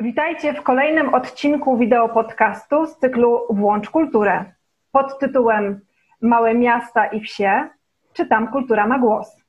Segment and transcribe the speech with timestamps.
[0.00, 4.44] Witajcie w kolejnym odcinku wideo podcastu z cyklu Włącz Kulturę
[4.92, 5.80] pod tytułem
[6.20, 7.68] Małe miasta i wsie,
[8.12, 9.44] czy tam kultura ma głos,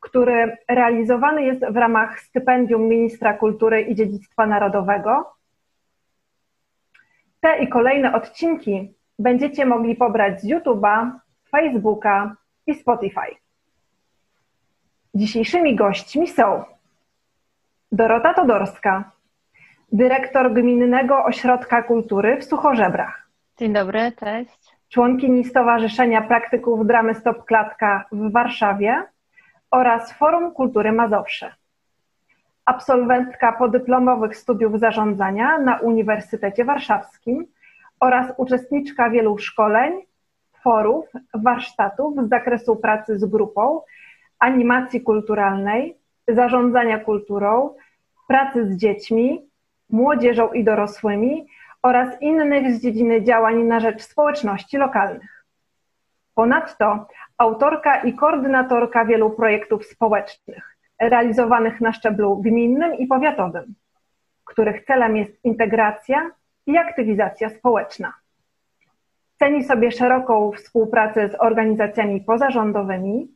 [0.00, 5.34] który realizowany jest w ramach stypendium Ministra Kultury i Dziedzictwa Narodowego.
[7.40, 11.10] Te i kolejne odcinki będziecie mogli pobrać z YouTube'a,
[11.50, 13.36] Facebooka i Spotify.
[15.14, 16.64] Dzisiejszymi gośćmi są
[17.92, 19.12] Dorota Todorska,
[19.92, 23.28] dyrektor Gminnego Ośrodka Kultury w Suchorzebrach.
[23.58, 24.76] Dzień dobry, cześć.
[24.88, 29.02] Członkini Stowarzyszenia Praktyków Dramy Stop Klatka w Warszawie
[29.70, 31.54] oraz Forum Kultury Mazowsze.
[32.64, 37.46] Absolwentka podyplomowych studiów zarządzania na Uniwersytecie Warszawskim
[38.00, 39.92] oraz uczestniczka wielu szkoleń,
[40.62, 41.04] forów,
[41.34, 43.80] warsztatów z zakresu pracy z grupą,
[44.38, 45.96] animacji kulturalnej,
[46.28, 47.74] zarządzania kulturą,
[48.28, 49.51] pracy z dziećmi,
[49.90, 51.46] młodzieżą i dorosłymi
[51.82, 55.44] oraz innych z dziedziny działań na rzecz społeczności lokalnych.
[56.34, 57.06] Ponadto
[57.38, 63.74] autorka i koordynatorka wielu projektów społecznych realizowanych na szczeblu gminnym i powiatowym,
[64.44, 66.30] których celem jest integracja
[66.66, 68.12] i aktywizacja społeczna.
[69.38, 73.28] Ceni sobie szeroką współpracę z organizacjami pozarządowymi,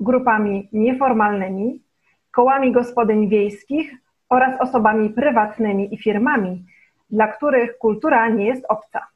[0.00, 1.82] grupami nieformalnymi,
[2.30, 4.01] kołami gospodyń wiejskich
[4.32, 6.64] oraz osobami prywatnymi i firmami,
[7.10, 9.06] dla których kultura nie jest obca.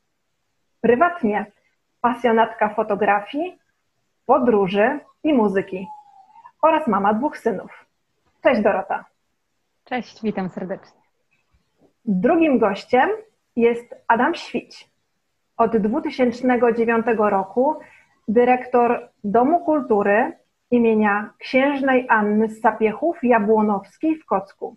[0.80, 1.46] Prywatnie
[2.00, 3.58] pasjonatka fotografii,
[4.26, 5.86] podróży i muzyki
[6.62, 7.86] oraz mama dwóch synów.
[8.42, 9.04] Cześć Dorota.
[9.84, 11.00] Cześć, witam serdecznie.
[12.04, 13.08] Drugim gościem
[13.56, 14.90] jest Adam Świć.
[15.56, 17.76] Od 2009 roku
[18.28, 20.32] dyrektor Domu Kultury
[20.70, 24.76] imienia księżnej Anny z Sapiechów Jabłonowskiej w Kocku.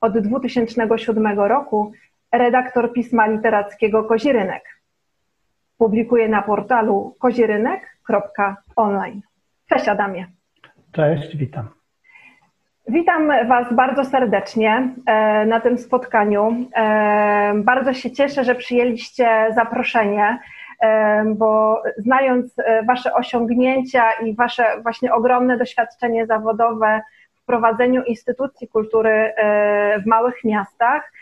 [0.00, 1.92] Od 2007 roku
[2.32, 4.64] redaktor pisma literackiego Kozirynek.
[5.78, 9.20] Publikuje na portalu kozirynek.online.
[9.68, 10.26] Cześć Adamie.
[10.92, 11.77] Cześć, witam.
[12.90, 16.56] Witam Was bardzo serdecznie e, na tym spotkaniu.
[16.76, 20.38] E, bardzo się cieszę, że przyjęliście zaproszenie,
[20.80, 22.54] e, bo znając
[22.86, 27.00] Wasze osiągnięcia i Wasze właśnie ogromne doświadczenie zawodowe
[27.34, 29.32] w prowadzeniu instytucji kultury
[30.02, 31.12] w małych miastach,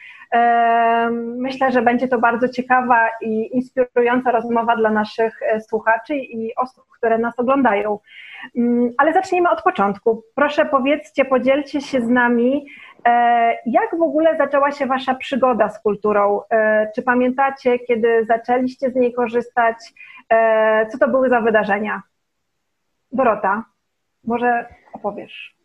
[1.38, 7.18] myślę, że będzie to bardzo ciekawa i inspirująca rozmowa dla naszych słuchaczy i osób, które
[7.18, 7.98] nas oglądają.
[8.56, 10.22] Mm, ale zacznijmy od początku.
[10.34, 12.66] Proszę powiedzcie, podzielcie się z nami,
[13.06, 13.10] e,
[13.66, 16.40] jak w ogóle zaczęła się Wasza przygoda z kulturą?
[16.50, 19.76] E, czy pamiętacie, kiedy zaczęliście z niej korzystać?
[20.30, 22.02] E, co to były za wydarzenia?
[23.12, 23.64] Dorota,
[24.24, 25.55] może opowiesz.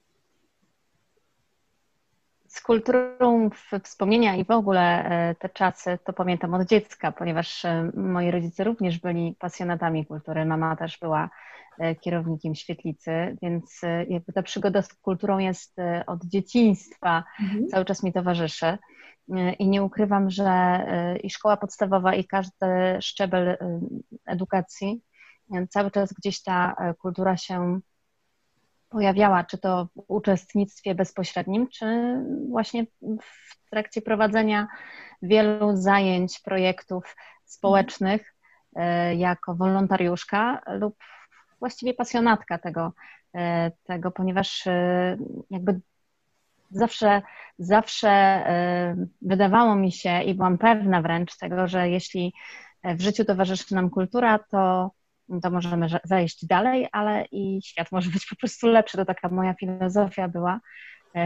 [2.71, 3.49] Kulturą
[3.83, 5.09] wspomnienia i w ogóle
[5.39, 10.45] te czasy to pamiętam od dziecka, ponieważ moi rodzice również byli pasjonatami kultury.
[10.45, 11.29] Mama też była
[11.81, 17.67] E, kierownikiem świetlicy, więc e, jakby ta przygoda z kulturą jest e, od dzieciństwa, mhm.
[17.67, 18.77] cały czas mi towarzyszy.
[19.59, 20.85] I nie ukrywam, że
[21.23, 22.65] i szkoła podstawowa, i każdy
[23.01, 23.57] szczebel
[24.25, 25.01] edukacji,
[25.69, 27.79] cały czas gdzieś ta kultura się
[28.91, 31.85] pojawiała, czy to w uczestnictwie bezpośrednim, czy
[32.50, 34.67] właśnie w trakcie prowadzenia
[35.22, 37.16] wielu zajęć, projektów
[37.46, 38.35] społecznych
[39.17, 40.96] jako wolontariuszka lub
[41.59, 42.93] właściwie pasjonatka tego,
[43.35, 45.17] e, tego ponieważ e,
[45.49, 45.79] jakby
[46.72, 47.22] zawsze,
[47.59, 52.34] zawsze e, wydawało mi się i byłam pewna wręcz tego, że jeśli
[52.84, 54.91] w życiu towarzyszy nam kultura, to,
[55.43, 58.97] to możemy zajść dalej, ale i świat może być po prostu lepszy.
[58.97, 60.59] To taka moja filozofia była,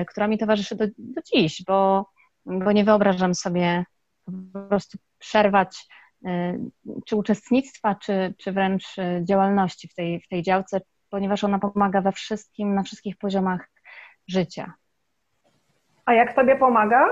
[0.08, 2.10] która mi towarzyszy do, do dziś, bo,
[2.46, 3.86] bo nie wyobrażam sobie
[4.26, 5.88] po prostu przerwać
[7.06, 12.12] czy uczestnictwa, czy, czy wręcz działalności w tej, w tej działce, ponieważ ona pomaga we
[12.12, 13.70] wszystkim, na wszystkich poziomach
[14.28, 14.74] życia.
[16.06, 17.06] A jak Tobie pomaga?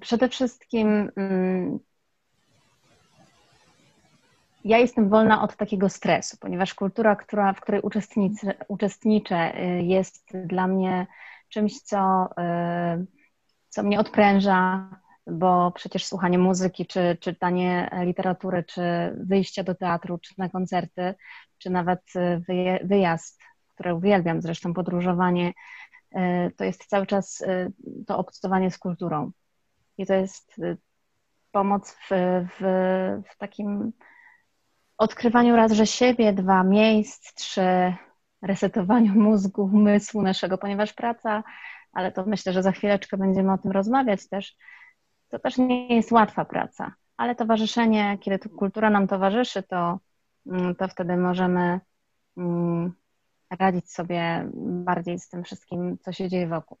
[0.00, 1.78] Przede wszystkim mm,
[4.64, 10.36] ja jestem wolna od takiego stresu, ponieważ kultura, która, w której uczestniczę, uczestniczę y, jest
[10.46, 11.06] dla mnie
[11.48, 13.06] czymś, co, y,
[13.68, 14.88] co mnie odpręża,
[15.26, 18.82] bo przecież słuchanie muzyki, czy czytanie literatury, czy
[19.16, 21.14] wyjście do teatru, czy na koncerty,
[21.58, 22.42] czy nawet y,
[22.84, 25.52] wyjazd, który uwielbiam, zresztą podróżowanie,
[26.56, 27.44] to jest cały czas
[28.06, 29.30] to obcowanie z kulturą.
[29.98, 30.60] I to jest
[31.52, 32.08] pomoc w,
[32.58, 32.60] w,
[33.32, 33.92] w takim
[35.02, 37.94] odkrywaniu raz, że siebie, dwa miejsc, trzy
[38.42, 41.42] resetowaniu mózgu, umysłu naszego, ponieważ praca,
[41.92, 44.56] ale to myślę, że za chwileczkę będziemy o tym rozmawiać też,
[45.28, 49.98] to też nie jest łatwa praca, ale towarzyszenie, kiedy tu kultura nam towarzyszy, to,
[50.46, 51.80] mm, to wtedy możemy
[52.36, 52.92] mm,
[53.50, 56.78] radzić sobie bardziej z tym wszystkim, co się dzieje wokół.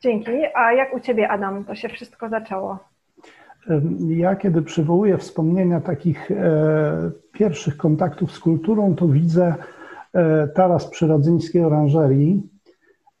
[0.00, 0.30] Dzięki.
[0.54, 2.89] A jak u Ciebie, Adam, to się wszystko zaczęło?
[4.08, 9.54] Ja, kiedy przywołuję wspomnienia takich e, pierwszych kontaktów z kulturą, to widzę
[10.12, 12.42] e, taras przy Radzyńskiej Oranżerii,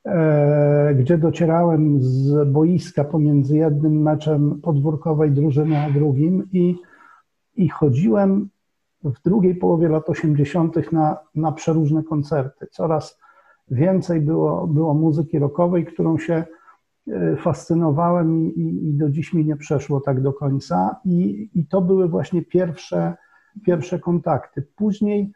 [0.04, 6.76] e, gdzie docierałem z boiska pomiędzy jednym meczem podwórkowej drużyny a drugim i,
[7.56, 8.48] i chodziłem
[9.04, 10.92] w drugiej połowie lat 80.
[10.92, 12.66] na, na przeróżne koncerty.
[12.70, 13.18] Coraz
[13.70, 16.44] więcej było, było muzyki rockowej, którą się
[17.38, 20.96] fascynowałem i, i, do dziś mi nie przeszło tak do końca.
[21.04, 23.14] I, i to były właśnie pierwsze,
[23.64, 24.66] pierwsze kontakty.
[24.76, 25.32] Później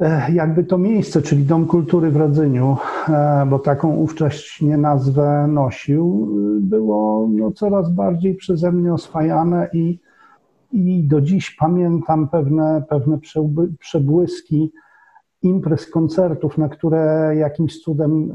[0.00, 2.76] e, jakby to miejsce, czyli Dom Kultury w Radzyniu,
[3.08, 6.28] e, bo taką ówcześnie nazwę nosił,
[6.60, 10.00] było no, coraz bardziej przeze mnie oswajane i,
[10.72, 13.18] i do dziś pamiętam pewne, pewne
[13.78, 14.72] przebłyski
[15.42, 18.30] imprez, koncertów, na które jakimś cudem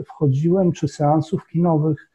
[0.00, 2.10] y, wchodziłem, czy seansów kinowych.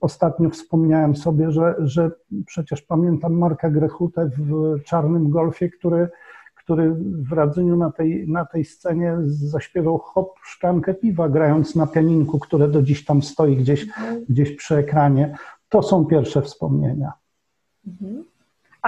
[0.00, 2.10] Ostatnio wspomniałem sobie, że, że
[2.46, 6.08] przecież pamiętam Marka Grechutę w Czarnym Golfie, który,
[6.56, 12.38] który w Radzyniu na tej, na tej scenie zaśpiewał hop szklankę piwa, grając na pianinku,
[12.38, 13.86] które do dziś tam stoi gdzieś,
[14.28, 15.36] gdzieś przy ekranie.
[15.68, 17.12] To są pierwsze wspomnienia.
[17.86, 18.24] Mhm.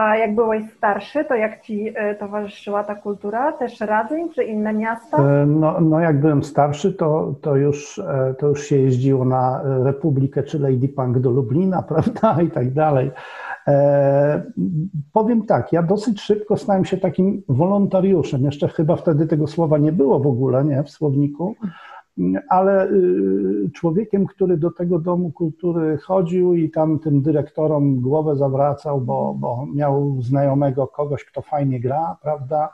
[0.01, 3.53] A jak byłeś starszy, to jak ci e, towarzyszyła ta kultura?
[3.53, 5.19] Też Radzyń czy inne miasta?
[5.19, 9.63] E, no, no jak byłem starszy, to, to, już, e, to już się jeździło na
[9.85, 13.11] Republikę czy Lady Punk do Lublina, prawda, i tak dalej.
[13.69, 14.43] E,
[15.13, 18.45] powiem tak, ja dosyć szybko stałem się takim wolontariuszem.
[18.45, 21.57] Jeszcze chyba wtedy tego słowa nie było w ogóle, nie, w słowniku
[22.49, 29.01] ale y, człowiekiem, który do tego domu kultury chodził i tam tym dyrektorom głowę zawracał,
[29.01, 32.71] bo, bo miał znajomego kogoś, kto fajnie gra, prawda?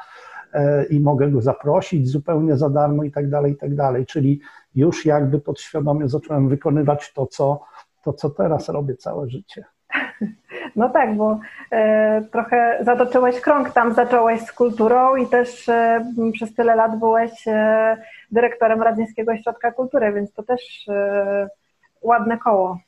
[0.53, 4.07] E, I mogę go zaprosić zupełnie za darmo i tak dalej, i tak dalej.
[4.07, 4.41] Czyli
[4.75, 7.61] już jakby podświadomie zacząłem wykonywać to, co,
[8.03, 9.65] to, co teraz robię całe życie.
[10.77, 11.39] No tak, bo
[11.71, 17.49] e, trochę zatoczyłeś krąg, tam zacząłeś z kulturą i też e, przez tyle lat byłeś
[17.49, 17.97] e,
[18.33, 21.49] dyrektorem Radzyńskiego Ośrodka Kultury, więc to też e,
[22.03, 22.79] ładne koło.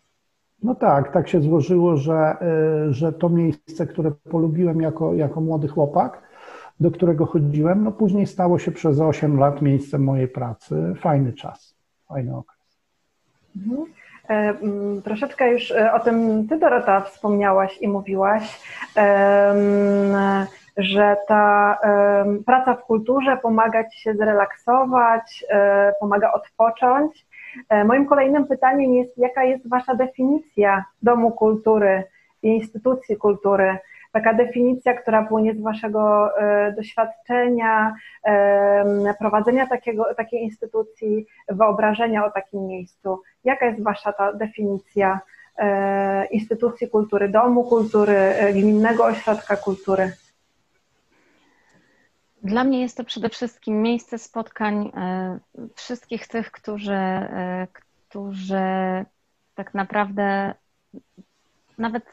[0.62, 5.68] No tak, tak się złożyło, że, e, że to miejsce, które polubiłem jako, jako młody
[5.68, 6.22] chłopak,
[6.80, 10.94] do którego chodziłem, no później stało się przez 8 lat miejscem mojej pracy.
[11.00, 11.76] Fajny czas,
[12.08, 12.78] fajny okres.
[13.56, 13.86] Mhm.
[14.28, 18.60] E, mm, troszeczkę już e, o tym Ty, Dorota, wspomniałaś i mówiłaś,
[20.76, 21.78] że ta
[22.46, 27.26] praca w kulturze pomaga Ci się zrelaksować, e, pomaga odpocząć.
[27.84, 32.04] Moim kolejnym pytaniem jest, jaka jest Wasza definicja Domu Kultury
[32.42, 33.78] i instytucji kultury?
[34.18, 37.94] Taka definicja, która płynie z Waszego e, doświadczenia,
[38.24, 43.22] e, prowadzenia takiego, takiej instytucji, wyobrażenia o takim miejscu.
[43.44, 45.20] Jaka jest Wasza ta definicja
[45.58, 50.12] e, instytucji kultury, domu kultury, gminnego ośrodka kultury?
[52.42, 54.92] Dla mnie jest to przede wszystkim miejsce spotkań
[55.74, 56.98] wszystkich tych, którzy,
[58.08, 58.60] którzy
[59.54, 60.54] tak naprawdę
[61.78, 62.04] nawet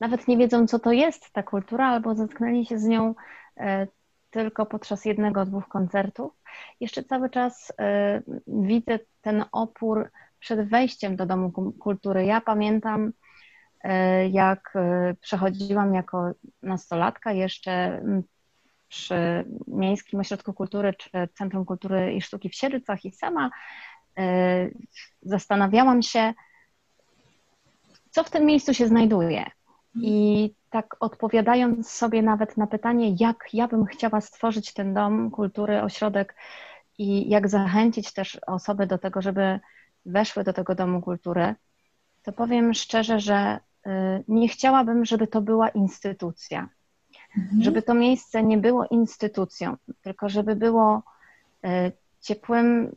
[0.00, 3.14] nawet nie wiedzą, co to jest ta kultura, albo zetknęli się z nią
[3.56, 3.86] e,
[4.30, 6.32] tylko podczas jednego, dwóch koncertów.
[6.80, 12.24] Jeszcze cały czas e, widzę ten opór przed wejściem do Domu Kultury.
[12.24, 13.12] Ja pamiętam,
[13.84, 14.74] e, jak
[15.20, 18.02] przechodziłam jako nastolatka jeszcze
[18.88, 23.50] przy Miejskim Ośrodku Kultury czy Centrum Kultury i Sztuki w Sierzycach i sama
[25.22, 26.34] zastanawiałam się,
[28.10, 29.44] co w tym miejscu się znajduje.
[30.00, 35.82] I tak odpowiadając sobie nawet na pytanie, jak ja bym chciała stworzyć ten dom kultury,
[35.82, 36.34] ośrodek,
[36.98, 39.60] i jak zachęcić też osoby do tego, żeby
[40.06, 41.54] weszły do tego domu kultury,
[42.22, 43.90] to powiem szczerze, że y,
[44.28, 46.68] nie chciałabym, żeby to była instytucja.
[47.38, 47.62] Mhm.
[47.62, 51.02] Żeby to miejsce nie było instytucją, tylko żeby było
[51.64, 52.96] y, ciepłym,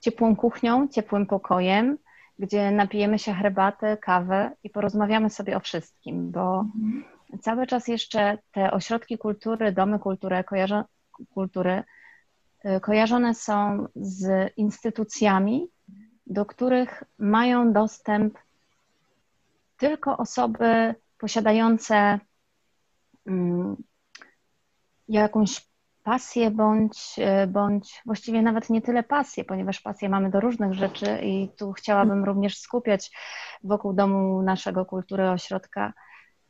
[0.00, 1.98] ciepłą kuchnią, ciepłym pokojem,
[2.42, 7.04] gdzie napijemy się herbaty, kawę i porozmawiamy sobie o wszystkim, bo mhm.
[7.40, 10.84] cały czas jeszcze te ośrodki kultury, domy kultury, kojarzą,
[11.34, 11.82] kultury
[12.64, 15.68] y, kojarzone są z instytucjami,
[16.26, 18.38] do których mają dostęp
[19.76, 22.18] tylko osoby posiadające
[23.26, 23.76] mm,
[25.08, 25.71] jakąś
[26.02, 31.20] pasję bądź, e, bądź właściwie nawet nie tyle pasję, ponieważ pasję mamy do różnych rzeczy
[31.22, 33.10] i tu chciałabym również skupiać
[33.64, 35.92] wokół domu naszego kultury ośrodka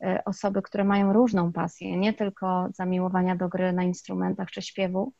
[0.03, 5.13] e, osoby, które mają różną pasję, nie tylko zamiłowania do gry na instrumentach czy śpiewu,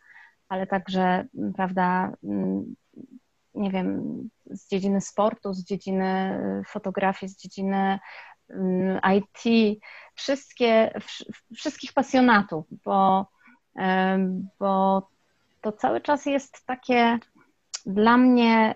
[0.49, 1.25] ale także,
[1.55, 2.11] prawda,
[3.55, 4.03] nie wiem,
[4.45, 7.99] z dziedziny sportu, z dziedziny y, fotografii, z dziedziny
[9.17, 9.79] IT,
[10.15, 10.99] wszystkie,
[11.55, 13.27] wszystkich pasjonatów, bo,
[14.59, 15.07] bo
[15.61, 17.19] to cały czas jest takie
[17.85, 18.75] dla mnie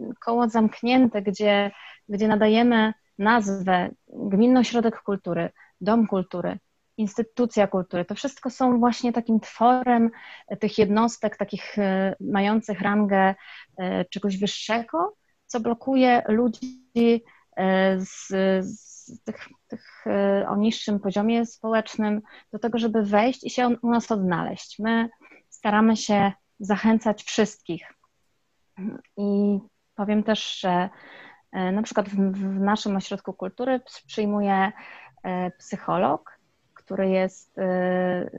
[0.00, 1.70] y, koło zamknięte, gdzie,
[2.08, 6.58] gdzie nadajemy nazwę Gminny Ośrodek Kultury, Dom Kultury,
[6.96, 8.04] instytucja kultury.
[8.04, 10.10] To wszystko są właśnie takim tworem
[10.60, 13.34] tych jednostek, takich e, mających rangę
[13.78, 17.24] e, czegoś wyższego, co blokuje ludzi
[17.56, 18.28] e, z,
[18.66, 20.04] z tych, tych,
[20.48, 24.78] o niższym poziomie społecznym do tego, żeby wejść i się u nas odnaleźć.
[24.78, 25.08] My
[25.48, 27.92] staramy się zachęcać wszystkich.
[29.16, 29.58] I
[29.94, 30.88] powiem też, że
[31.52, 34.72] na przykład w, naszym ośrodku kultury przyjmuje
[35.58, 36.36] psycholog,
[36.86, 37.62] który jest y,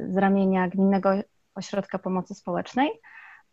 [0.10, 1.10] z ramienia Gminnego
[1.56, 2.90] Ośrodka Pomocy Społecznej,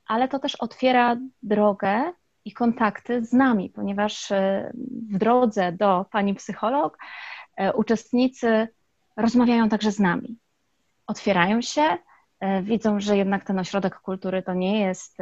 [0.06, 2.12] ale to też otwiera drogę
[2.44, 4.72] i kontakty z nami, ponieważ y,
[5.12, 7.43] w drodze do pani psycholog y,
[7.74, 8.68] uczestnicy
[9.16, 10.38] rozmawiają także z nami.
[11.06, 11.82] Otwierają się,
[12.62, 15.18] widzą, że jednak ten ośrodek kultury to nie jest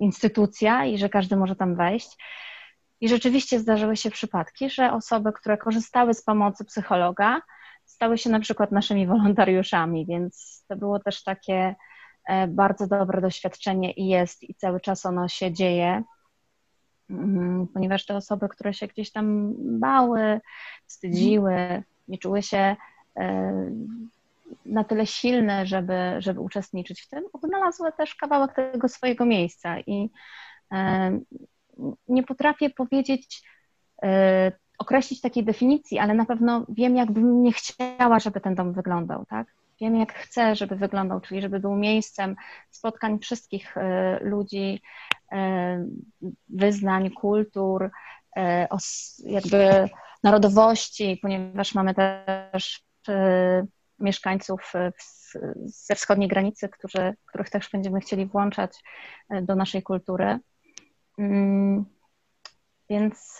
[0.00, 2.16] instytucja i że każdy może tam wejść.
[3.00, 7.42] I rzeczywiście zdarzyły się przypadki, że osoby, które korzystały z pomocy psychologa,
[7.84, 11.74] stały się na przykład naszymi wolontariuszami, więc to było też takie
[12.28, 16.02] e, bardzo dobre doświadczenie i jest, i cały czas ono się dzieje,
[17.74, 20.40] ponieważ te osoby, które się gdzieś tam bały,
[20.86, 22.76] wstydziły, nie czuły się
[23.16, 23.70] e,
[24.66, 30.10] na tyle silne, żeby, żeby uczestniczyć w tym, odnalazły też kawałek tego swojego miejsca i
[30.72, 31.18] e,
[32.08, 33.50] nie potrafię powiedzieć
[34.78, 39.46] określić takiej definicji, ale na pewno wiem, jakbym nie chciała, żeby ten dom wyglądał, tak?
[39.80, 42.36] Wiem, jak chcę, żeby wyglądał, czyli żeby był miejscem
[42.70, 44.82] spotkań wszystkich e, ludzi,
[45.32, 45.84] e,
[46.48, 47.90] wyznań, kultur,
[48.36, 48.68] e,
[49.24, 49.88] jakby
[50.22, 52.84] narodowości, ponieważ mamy też
[53.98, 54.72] mieszkańców
[55.64, 58.82] ze wschodniej granicy, którzy, których też będziemy chcieli włączać
[59.42, 60.38] do naszej kultury.
[61.18, 61.84] Mm,
[62.90, 63.38] więc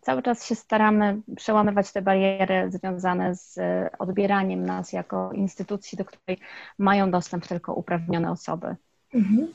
[0.00, 3.58] cały czas się staramy przełamywać te bariery związane z
[3.98, 6.38] odbieraniem nas jako instytucji, do której
[6.78, 8.76] mają dostęp tylko uprawnione osoby.
[9.14, 9.48] Mhm.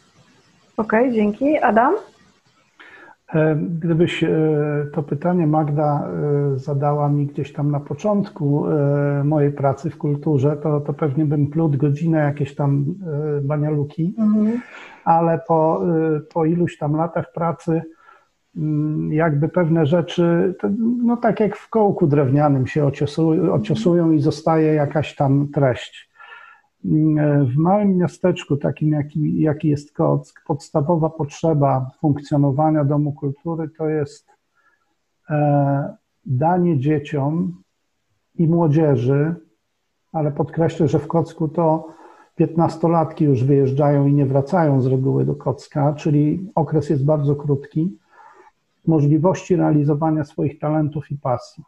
[0.77, 1.57] Okej, okay, dzięki.
[1.57, 1.95] Adam?
[3.33, 4.29] E, gdybyś e,
[4.93, 8.65] to pytanie Magda e, zadała mi gdzieś tam na początku
[9.23, 12.85] mojej pracy w kulturze, to, to pewnie bym plótł godzinę jakieś tam
[13.43, 14.61] banialuki, mhm.
[15.05, 15.81] ale po,
[16.33, 17.81] po iluś tam latach pracy
[19.09, 20.55] jakby pewne rzeczy,
[21.03, 22.85] no tak jak w kołku drewnianym się
[23.51, 26.09] ociosują, i zostaje jakaś tam treść.
[26.85, 33.89] Mm, w małym miasteczku, takim jaki, jaki jest Kock, podstawowa potrzeba funkcjonowania Domu Kultury to
[33.89, 34.27] jest
[35.29, 35.95] e,
[36.25, 37.61] danie dzieciom
[38.35, 39.35] i młodzieży,
[40.13, 41.87] ale podkreślę, że w Kocku to
[42.35, 47.97] piętnastolatki już wyjeżdżają i nie wracają z reguły do Kocka, czyli okres jest bardzo krótki
[48.87, 51.63] możliwości realizowania swoich talentów i pasji.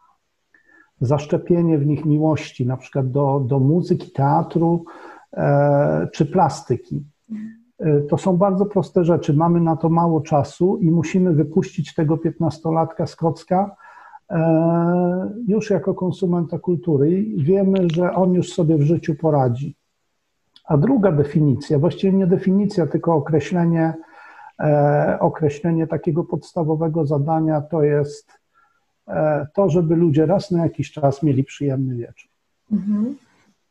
[1.02, 4.86] Zaszczepienie w nich miłości, na przykład do, do muzyki, teatru
[5.34, 7.04] e, czy plastyki.
[7.80, 9.34] E, to są bardzo proste rzeczy.
[9.34, 13.76] Mamy na to mało czasu i musimy wypuścić tego piętnastolatka z Kocka
[14.30, 17.22] e, już jako konsumenta kultury.
[17.22, 19.76] I wiemy, że on już sobie w życiu poradzi.
[20.66, 23.94] A druga definicja, właściwie nie definicja, tylko określenie
[25.20, 28.32] określenie takiego podstawowego zadania to jest
[29.08, 32.32] e, to, żeby ludzie raz na jakiś czas mieli przyjemny wieczór.
[32.72, 33.16] Mhm.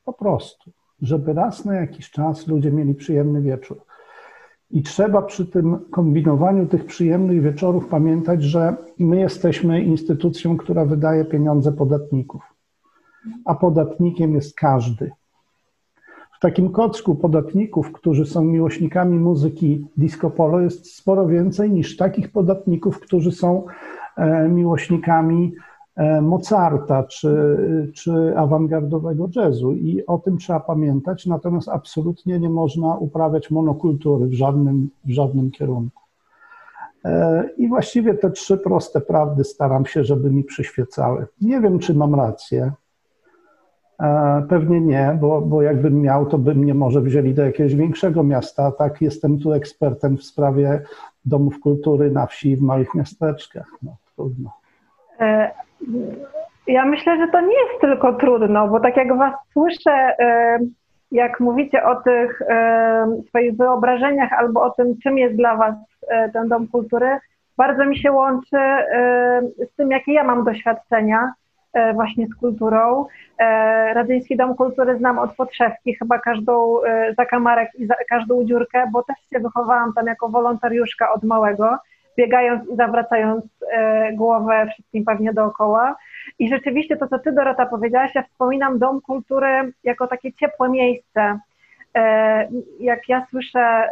[0.04, 0.70] Po prostu.
[1.02, 3.80] żeby raz na jakiś czas ludzie mieli przyjemny wieczór.
[4.70, 11.24] I trzeba przy tym kombinowaniu tych przyjemnych wieczorów pamiętać, że my jesteśmy instytucją, która wydaje
[11.24, 12.42] pieniądze podatników,
[13.44, 15.10] a podatnikiem jest każdy.
[16.36, 22.32] W takim kocku podatników, którzy są miłośnikami muzyki disco polo, jest sporo więcej niż takich
[22.32, 23.64] podatników, którzy są
[24.16, 25.54] e, miłośnikami
[25.96, 27.56] e, Mozarta czy,
[27.94, 29.72] czy awangardowego jazzu.
[29.72, 35.50] I o tym trzeba pamiętać, natomiast absolutnie nie można uprawiać monokultury w żadnym, w żadnym
[35.50, 36.02] kierunku.
[37.04, 41.26] E, I właściwie te trzy proste prawdy staram się, żeby mi przyświecały.
[41.40, 42.72] Nie wiem, czy mam rację.
[44.00, 48.22] E, pewnie nie, bo, bo jakbym miał, to by mnie może wzięli do jakiegoś większego
[48.22, 48.72] miasta.
[48.72, 50.80] Tak, jestem tu ekspertem w sprawie
[51.24, 53.66] domów kultury na wsi w małych miasteczkach.
[53.82, 54.50] No, trudno.
[55.20, 55.50] E,
[56.66, 60.58] ja myślę, że to nie jest tylko trudno, bo tak jak Was słyszę, e,
[61.12, 62.42] jak mówicie o tych
[63.28, 65.74] swoich wyobrażeniach albo o tym, czym jest dla Was
[66.32, 67.18] ten dom kultury,
[67.56, 68.58] bardzo mi się łączy
[69.72, 71.32] z tym, jakie ja mam doświadczenia
[71.95, 73.06] właśnie z kulturą.
[73.38, 79.02] E, Radzyński Dom Kultury znam od podszewki, chyba każdą e, zakamarek i każdą dziurkę, bo
[79.02, 81.78] też się wychowałam tam jako wolontariuszka od małego,
[82.18, 83.45] biegając i zawracając
[84.12, 85.97] głowę wszystkim pewnie dookoła.
[86.38, 91.38] I rzeczywiście to, co ty Dorota powiedziałaś, ja wspominam Dom Kultury jako takie ciepłe miejsce.
[92.80, 93.90] Jak ja słyszę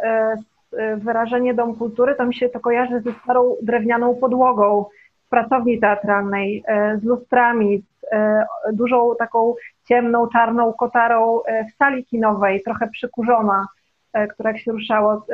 [0.97, 4.85] wyrażenie Dom Kultury, to mi się to kojarzy ze starą drewnianą podłogą,
[5.29, 9.53] pracowni teatralnej e, z lustrami, z e, dużą taką
[9.85, 13.67] ciemną, czarną kotarą e, w sali kinowej, trochę przykurzona,
[14.29, 15.25] która jak się ruszało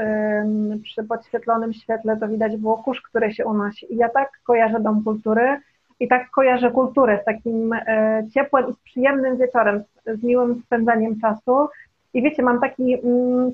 [0.83, 3.93] przy podświetlonym świetle, to widać było kurz, który się unosi.
[3.93, 5.60] I ja tak kojarzę Dom Kultury
[6.00, 7.75] i tak kojarzę kulturę z takim
[8.33, 11.67] ciepłym i z przyjemnym wieczorem, z miłym spędzaniem czasu.
[12.13, 13.51] I wiecie, mam taki mm,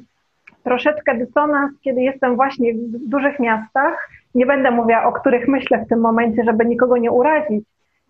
[0.64, 5.90] troszeczkę dysonans, kiedy jestem właśnie w dużych miastach nie będę mówiła, o których myślę w
[5.90, 7.66] tym momencie, żeby nikogo nie urazić.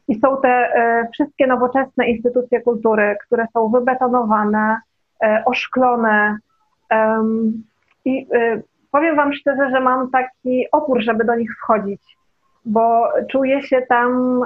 [0.07, 4.77] I są te e, wszystkie nowoczesne instytucje kultury, które są wybetonowane,
[5.23, 6.37] e, oszklone.
[8.05, 12.01] I e, powiem Wam szczerze, że mam taki opór, żeby do nich wchodzić,
[12.65, 14.41] bo czuję się tam,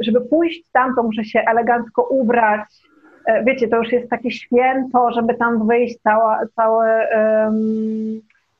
[0.00, 2.68] żeby pójść tam, to muszę się elegancko ubrać.
[3.44, 7.08] Wiecie, to już jest takie święto, żeby tam wyjść, cała, całe.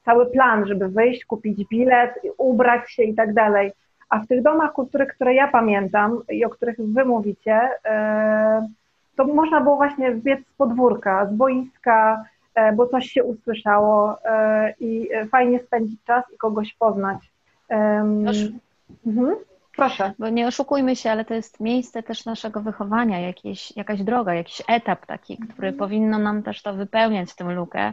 [0.06, 3.72] Cały plan, żeby wyjść, kupić bilet, ubrać się i tak dalej.
[4.08, 8.68] A w tych domach kultury, które ja pamiętam i o których wy mówicie, e,
[9.16, 14.74] to można było właśnie biec z podwórka, z boiska, e, bo coś się usłyszało e,
[14.80, 17.18] i fajnie spędzić czas i kogoś poznać.
[19.06, 19.36] Mhm.
[19.76, 20.12] Proszę.
[20.18, 24.62] Bo nie oszukujmy się, ale to jest miejsce też naszego wychowania, jakieś, jakaś droga, jakiś
[24.68, 25.76] etap taki, który mhm.
[25.76, 27.92] powinno nam też to wypełniać, tę lukę,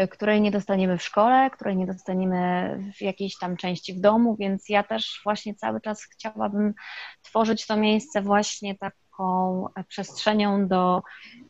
[0.00, 4.36] y, której nie dostaniemy w szkole, której nie dostaniemy w jakiejś tam części w domu,
[4.36, 6.74] więc ja też właśnie cały czas chciałabym
[7.22, 8.74] tworzyć to miejsce właśnie
[9.14, 11.02] taką przestrzenią do,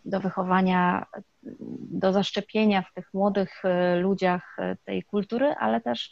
[0.04, 1.06] do wychowania
[1.90, 6.10] do zaszczepienia w tych młodych e, ludziach e, tej kultury, ale też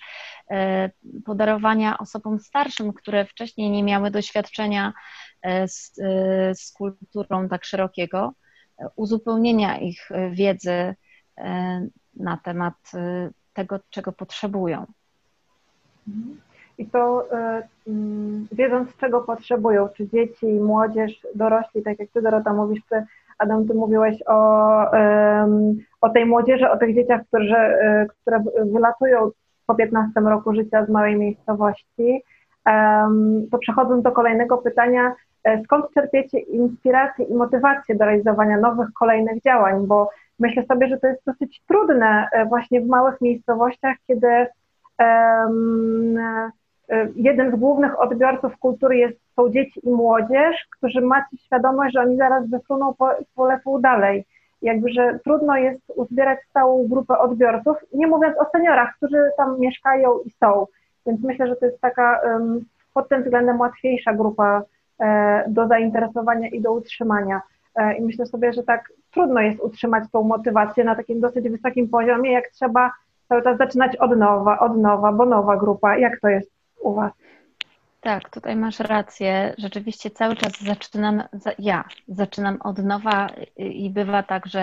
[0.50, 0.90] e,
[1.24, 4.92] podarowania osobom starszym, które wcześniej nie miały doświadczenia
[5.66, 5.94] z,
[6.54, 8.32] z kulturą tak szerokiego,
[8.96, 10.94] uzupełnienia ich wiedzy
[12.14, 12.74] na temat
[13.52, 14.86] tego, czego potrzebują.
[16.82, 17.28] I to
[17.88, 23.04] mm, wiedząc, czego potrzebują, czy dzieci, młodzież, dorośli, tak jak ty Dorota mówisz, czy
[23.38, 24.90] Adam, ty mówiłeś o,
[26.00, 28.42] o tej młodzieży, o tych dzieciach, e, które
[28.72, 29.30] wylatują
[29.66, 32.22] po 15 roku życia z małej miejscowości.
[33.50, 35.14] To przechodząc do kolejnego pytania,
[35.44, 39.86] e, skąd czerpiecie inspirację i motywację do realizowania nowych, kolejnych działań?
[39.86, 44.46] Bo myślę sobie, że to jest dosyć trudne e, właśnie w małych miejscowościach, kiedy
[47.16, 52.16] jeden z głównych odbiorców kultury jest są dzieci i młodzież, którzy macie świadomość, że oni
[52.16, 54.24] zaraz wyfruną, po, polecą dalej.
[54.62, 60.18] Jakby, że trudno jest uzbierać całą grupę odbiorców, nie mówiąc o seniorach, którzy tam mieszkają
[60.24, 60.66] i są.
[61.06, 62.20] Więc myślę, że to jest taka
[62.94, 64.62] pod tym względem łatwiejsza grupa
[65.00, 67.40] e, do zainteresowania i do utrzymania.
[67.76, 71.88] E, I myślę sobie, że tak trudno jest utrzymać tą motywację na takim dosyć wysokim
[71.88, 72.92] poziomie, jak trzeba
[73.28, 75.96] cały czas zaczynać od nowa, od nowa, bo nowa grupa.
[75.96, 77.12] Jak to jest u Was?
[78.02, 79.54] Tak, tutaj masz rację.
[79.58, 81.22] Rzeczywiście cały czas zaczynam,
[81.58, 84.62] ja zaczynam od nowa i bywa tak, że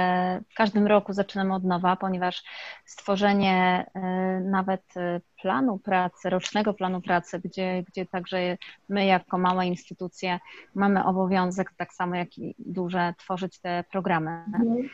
[0.51, 2.43] w każdym roku zaczynam od nowa, ponieważ
[2.85, 3.99] stworzenie y,
[4.41, 8.57] nawet y, planu pracy, rocznego planu pracy, gdzie, gdzie także
[8.89, 10.39] my jako małe instytucje
[10.75, 14.31] mamy obowiązek, tak samo jak i duże, tworzyć te programy.
[14.31, 14.89] Mhm.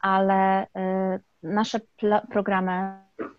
[0.00, 0.66] ale
[1.42, 1.80] nasze
[2.30, 2.92] programy,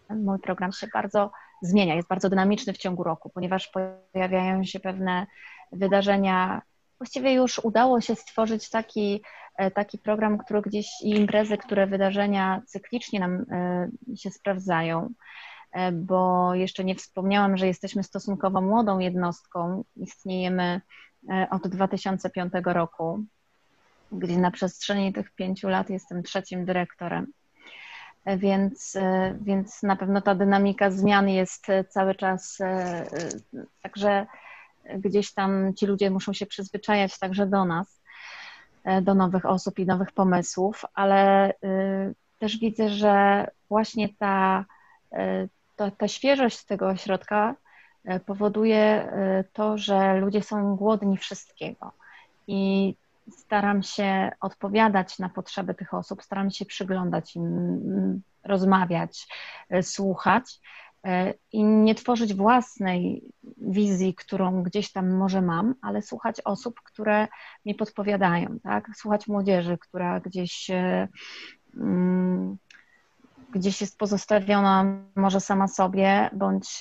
[0.10, 3.71] mój program się bardzo zmienia, jest bardzo dynamiczny w ciągu roku, ponieważ
[4.13, 5.28] pojawiają się pewne
[5.71, 6.62] wydarzenia.
[7.00, 9.21] Właściwie już udało się stworzyć taki,
[9.76, 13.45] taki program, który gdzieś i imprezy, które wydarzenia cyklicznie nam
[14.15, 15.10] się sprawdzają.
[15.71, 19.84] E, bo jeszcze nie wspomniałam, że jesteśmy stosunkowo młodą jednostką.
[19.95, 20.82] Istniejemy
[21.30, 23.24] e, od 2005 roku,
[24.12, 27.28] gdzie na przestrzeni tych pięciu lat jestem trzecim dyrektorem.
[28.26, 28.98] E, więc,
[29.42, 32.58] więc na pewno ta dynamika zmian jest cały czas,
[33.82, 34.26] także
[34.96, 38.02] gdzieś tam ci ludzie muszą się przyzwyczajać także do nas,
[39.02, 41.54] do nowych osób i nowych pomysłów, ale
[42.40, 44.66] też widzę, że właśnie ta,
[45.82, 47.56] to, ta świeżość tego ośrodka
[48.06, 51.92] e, powoduje e, to, że ludzie są głodni wszystkiego.
[52.48, 52.96] I
[53.32, 59.28] staram się odpowiadać na potrzeby tych osób, staram się przyglądać im, rozmawiać,
[59.70, 60.60] e, słuchać
[61.52, 63.24] i nie tworzyć własnej
[63.58, 67.28] wizji, którą gdzieś tam może mam, ale słuchać osób, które
[67.65, 68.89] mi podpowiadają, tak?
[68.96, 70.72] Słuchać młodzieży, która gdzieś
[71.78, 72.58] mm,
[73.52, 76.80] gdzieś jest pozostawiona może sama sobie, bądź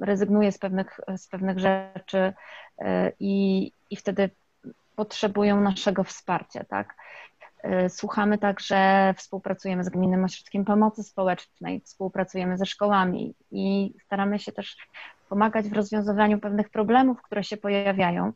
[0.00, 2.32] rezygnuje z pewnych, z pewnych rzeczy
[3.20, 4.30] i, i wtedy
[4.96, 6.94] potrzebują naszego wsparcia, tak?
[7.64, 14.52] Y, słuchamy także, współpracujemy z Gminnym Ośrodkiem Pomocy Społecznej, współpracujemy ze szkołami i staramy się
[14.52, 14.76] też
[15.28, 18.32] pomagać w rozwiązywaniu pewnych problemów, które się pojawiają.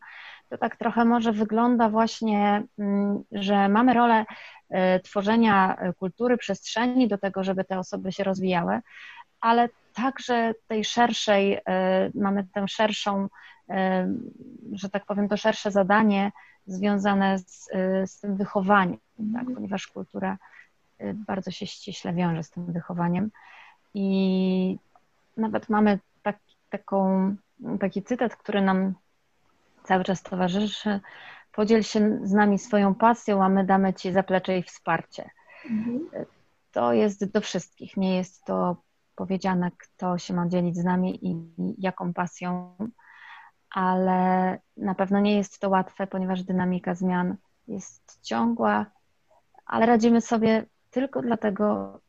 [0.51, 4.25] To tak trochę może wygląda właśnie, mm, że mamy rolę
[4.71, 8.81] E, tworzenia e, kultury, przestrzeni do tego, żeby te osoby się rozwijały,
[9.41, 9.69] ale
[10.03, 13.29] także tej szerszej, e, mamy tę szerszą,
[14.73, 16.33] że tak powiem, to szersze zadanie
[16.67, 17.71] związane z,
[18.07, 19.41] z tym wychowaniem, tak?
[19.41, 19.55] Mhm.
[19.55, 20.39] ponieważ kultura
[21.15, 23.31] bardzo się ściśle wiąże z tym wychowaniem.
[23.95, 24.79] I
[25.37, 26.39] nawet mamy tak,
[26.71, 27.37] taką,
[27.81, 28.95] taki cytat, który nam
[29.85, 31.01] cały czas towarzyszy,
[31.53, 35.31] podziel się z nami swoją pasją, a my damy Ci zaplecze i wsparcie.
[35.71, 36.01] Mhm.
[36.73, 38.77] To jest do wszystkich, nie jest to
[39.19, 41.37] powiedziane, kto się ma dzielić z nami i
[41.79, 42.77] jaką pasją,
[43.71, 47.37] ale na pewno nie jest to łatwe, ponieważ dynamika zmian
[47.69, 48.87] jest ciągła,
[49.67, 52.01] ale radzimy sobie tylko dlatego,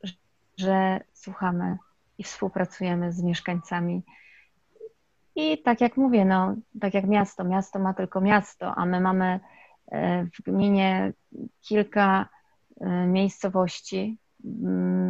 [0.58, 1.78] że słuchamy
[2.18, 4.04] i współpracujemy z mieszkańcami.
[5.36, 9.40] I tak jak mówię, no, tak jak miasto, miasto ma tylko miasto, a my mamy
[9.92, 11.14] e, w gminie
[11.62, 12.30] kilka
[12.82, 14.18] e, miejscowości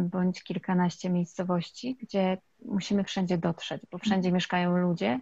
[0.04, 5.20] bądź kilkanaście miejscowości, gdzie musimy wszędzie dotrzeć, bo wszędzie mieszkają ludzie,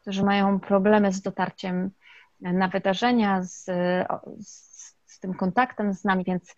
[0.00, 1.90] którzy mają problemy z dotarciem
[2.40, 3.64] na wydarzenia, z,
[4.40, 6.54] z, z tym kontaktem z nami, więc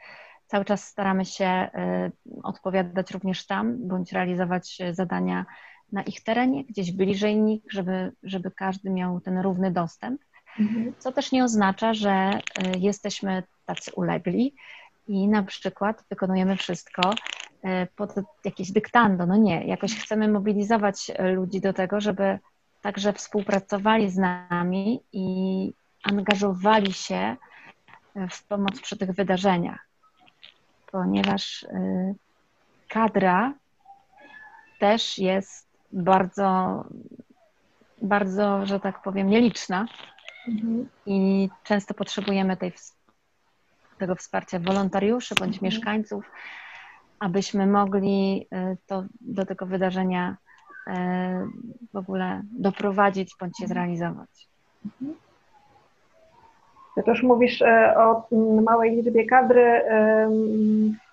[0.46, 2.10] cały czas staramy się e,
[2.42, 5.46] odpowiadać również tam, bądź realizować zadania
[5.92, 10.20] na ich terenie, gdzieś bliżej nich, żeby, żeby każdy miał ten równy dostęp.
[10.58, 10.94] Mhm.
[10.98, 12.40] Co też nie oznacza, że
[12.78, 14.54] jesteśmy tacy ulegli
[15.06, 18.14] i na przykład wykonujemy wszystko y, pod
[18.44, 19.26] jakieś dyktando.
[19.26, 22.38] No nie, jakoś chcemy mobilizować ludzi do tego, żeby
[22.82, 27.36] także współpracowali z nami i angażowali się
[28.30, 29.86] w pomoc przy tych wydarzeniach,
[30.92, 31.66] ponieważ
[32.88, 33.52] kadra
[34.78, 36.84] też jest bardzo,
[38.02, 39.86] bardzo, że tak powiem, nieliczna
[40.48, 40.88] mhm.
[41.06, 42.72] i często potrzebujemy tej,
[43.98, 45.64] tego wsparcia wolontariuszy bądź mhm.
[45.64, 46.30] mieszkańców,
[47.18, 50.36] abyśmy mogli y, to, do tego wydarzenia
[50.86, 50.92] y,
[51.92, 54.48] w ogóle doprowadzić bądź je zrealizować.
[54.84, 55.14] Mhm.
[56.94, 58.28] Ty też mówisz y, o
[58.62, 59.82] małej liczbie kadry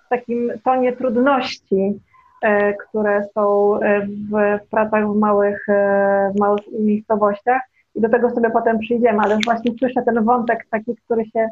[0.06, 2.00] w takim tonie trudności
[2.41, 7.62] E, które są e, w, pracach w małych, e, w małych miejscowościach
[7.95, 11.47] i do tego sobie potem przyjdziemy, ale już właśnie słyszę ten wątek taki, który się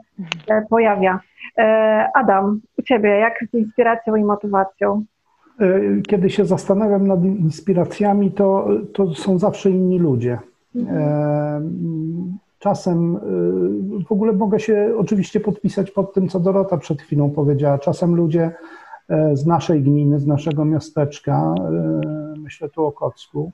[0.69, 1.19] pojawia.
[2.13, 5.03] Adam, u Ciebie, jak z inspiracją i motywacją?
[6.07, 10.39] Kiedy się zastanawiam nad inspiracjami, to, to są zawsze inni ludzie.
[10.75, 12.37] Mhm.
[12.59, 13.19] Czasem
[14.07, 17.77] w ogóle mogę się oczywiście podpisać pod tym, co Dorota przed chwilą powiedziała.
[17.77, 18.51] Czasem ludzie
[19.09, 23.51] E, z naszej gminy, z naszego miasteczka, e, myślę tu o Kocku,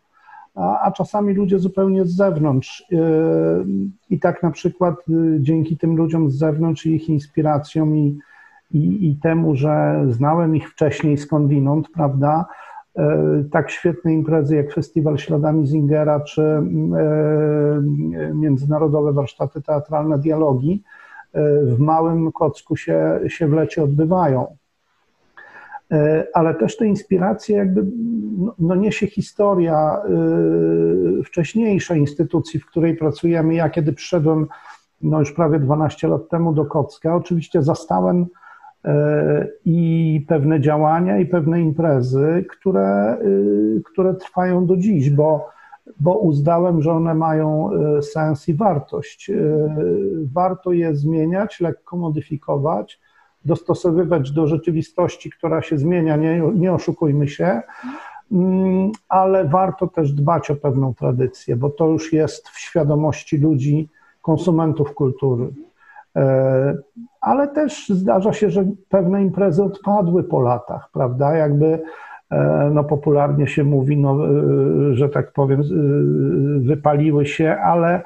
[0.56, 2.86] a, a czasami ludzie zupełnie z zewnątrz.
[2.92, 2.98] E,
[4.10, 4.96] I tak na przykład
[5.40, 8.20] dzięki tym ludziom z zewnątrz i ich inspiracjom i,
[8.72, 12.46] i, i temu, że znałem ich wcześniej skądinąd, prawda,
[13.52, 16.62] tak świetne imprezy jak Festiwal Śladami Zingera czy
[18.34, 20.84] Międzynarodowe Warsztaty Teatralne Dialogi
[21.64, 24.58] w Małym Kocku się, się w lecie odbywają.
[26.34, 27.86] Ale też te inspiracje jakby
[28.38, 30.02] no, no niesie historia
[31.26, 33.56] wcześniejszej instytucji, w której pracujemy.
[33.56, 34.48] Ja kiedy przyszedłem
[35.02, 38.26] no już prawie 12 lat temu do Kocka, oczywiście zastałem
[39.66, 43.18] i pewne działania, i pewne imprezy, które,
[43.86, 45.56] które trwają do dziś, bo
[46.00, 49.30] bo uznałem, że one mają e, sens i wartość.
[49.30, 49.36] E,
[50.34, 53.00] warto je zmieniać, lekko modyfikować,
[53.46, 57.62] dostosowywać do rzeczywistości, która się zmienia, nie, nie oszukujmy się,
[58.32, 63.90] mm, ale warto też dbać o pewną tradycję, bo to już jest w świadomości ludzi,
[64.22, 65.48] konsumentów kultury.
[66.16, 66.78] E,
[67.22, 71.36] ale też zdarza się, że pewne imprezy odpadły po latach, prawda?
[71.36, 71.80] Jakby
[72.32, 75.62] E, no popularnie się mówi, no, e, że tak powiem,
[76.60, 78.02] wypaliły się, ale,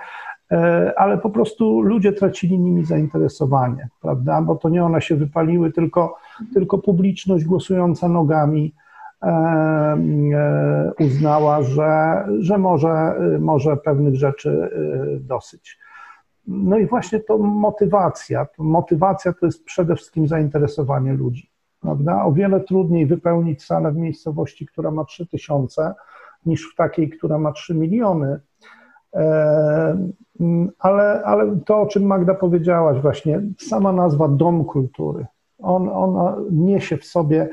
[0.96, 4.42] ale po prostu ludzie tracili nimi zainteresowanie, prawda?
[4.42, 6.16] Bo to nie one się wypaliły, tylko,
[6.54, 8.74] tylko publiczność głosująca nogami
[11.00, 14.70] uznała, że, że może, może pewnych rzeczy
[15.22, 15.80] dosyć.
[16.48, 18.48] No i właśnie to motywacja.
[18.58, 21.50] Motywacja to jest przede wszystkim zainteresowanie ludzi
[21.82, 22.24] prawda?
[22.24, 25.94] O wiele trudniej wypełnić salę w miejscowości, która ma 3000,
[26.46, 28.40] niż w takiej, która ma 3 miliony.
[30.80, 35.26] Ale, ale to, o czym Magda powiedziałaś, właśnie sama nazwa Dom Kultury,
[35.60, 37.50] on, ona niesie w sobie,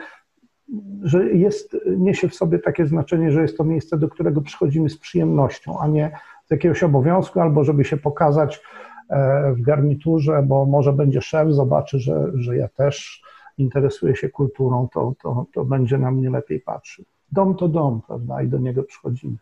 [1.03, 4.99] że jest, niesie w sobie takie znaczenie, że jest to miejsce, do którego przychodzimy z
[4.99, 6.11] przyjemnością, a nie
[6.47, 8.63] z jakiegoś obowiązku, albo żeby się pokazać
[9.09, 13.23] e, w garniturze, bo może będzie szef, zobaczy, że, że ja też
[13.59, 17.05] interesuje się kulturą, to, to, to będzie na mnie lepiej patrzył.
[17.33, 19.37] Dom to dom, prawda, i do niego przychodzimy.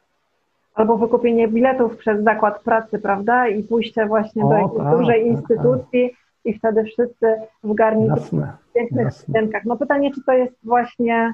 [0.74, 5.22] Albo wykupienie biletów przez zakład pracy, prawda, i pójście właśnie o, do jakiejś tak, dużej
[5.22, 6.18] tak, instytucji tak.
[6.44, 7.34] i wtedy wszyscy
[7.64, 9.64] w garniturze, w pięknych scenkach.
[9.64, 11.32] No pytanie, czy to jest właśnie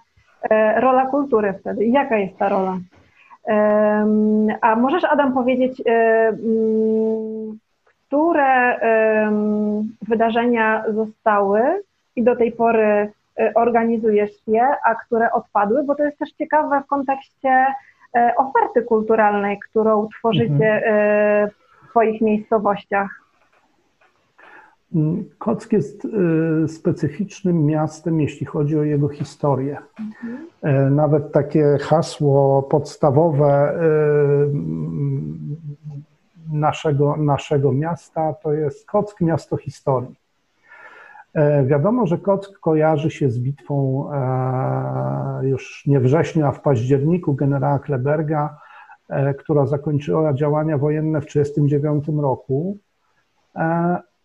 [0.50, 2.78] e, rola kultury wtedy i jaka jest ta rola?
[3.48, 4.06] E,
[4.60, 5.92] a możesz, Adam, powiedzieć, e,
[6.28, 8.78] m, mm, które
[10.08, 11.60] wydarzenia zostały
[12.16, 16.82] i do tej pory y, organizujesz je, a które odpadły, bo to jest też ciekawe
[16.84, 17.66] w kontekście
[18.36, 21.46] oferty kulturalnej, którą tworzycie mhm.
[21.46, 21.50] Y,
[21.86, 23.20] w swoich miejscowościach.
[25.38, 26.08] Kock jest
[26.68, 29.78] specyficznym miastem, jeśli chodzi o jego historię.
[30.00, 30.46] Mhm.
[30.62, 33.78] E, nawet takie hasło podstawowe
[36.52, 40.19] naszego, naszego miasta to jest Kock, miasto historii.
[41.34, 47.34] E, wiadomo, że Kock kojarzy się z bitwą e, już nie wrześniu, a w październiku
[47.34, 48.56] generała Kleberga,
[49.08, 52.78] e, która zakończyła działania wojenne w 1939 roku,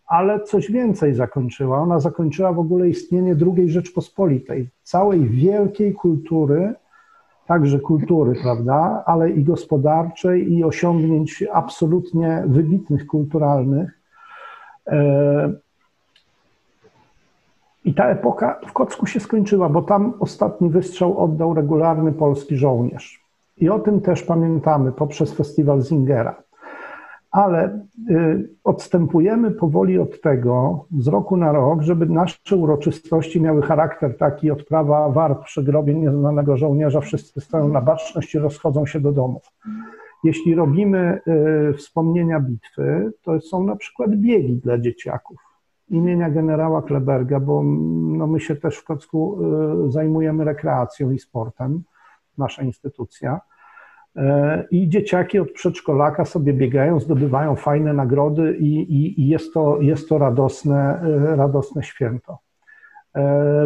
[0.06, 1.78] ale coś więcej zakończyła.
[1.78, 6.74] Ona zakończyła w ogóle istnienie II Rzeczpospolitej, całej wielkiej kultury,
[7.46, 14.00] także kultury, prawda, ale i gospodarczej, i osiągnięć absolutnie wybitnych kulturalnych.
[17.86, 23.24] I ta epoka w Kocku się skończyła, bo tam ostatni wystrzał oddał regularny polski żołnierz.
[23.56, 26.42] I o tym też pamiętamy poprzez festiwal Zingera.
[27.30, 34.16] Ale y, odstępujemy powoli od tego z roku na rok, żeby nasze uroczystości miały charakter
[34.16, 39.12] taki odprawa war przy grobie nieznanego żołnierza, wszyscy stoją na baczność i rozchodzą się do
[39.12, 39.52] domów.
[40.24, 41.20] Jeśli robimy
[41.70, 45.45] y, wspomnienia bitwy, to są na przykład biegi dla dzieciaków
[45.88, 47.62] imienia generała Kleberga, bo
[48.16, 49.38] no my się też w Kocku
[49.86, 51.82] y, zajmujemy rekreacją i sportem,
[52.38, 53.40] nasza instytucja.
[54.16, 54.20] Y,
[54.70, 60.08] I dzieciaki od przedszkolaka sobie biegają, zdobywają fajne nagrody i, i, i jest, to, jest
[60.08, 62.38] to radosne, y, radosne święto.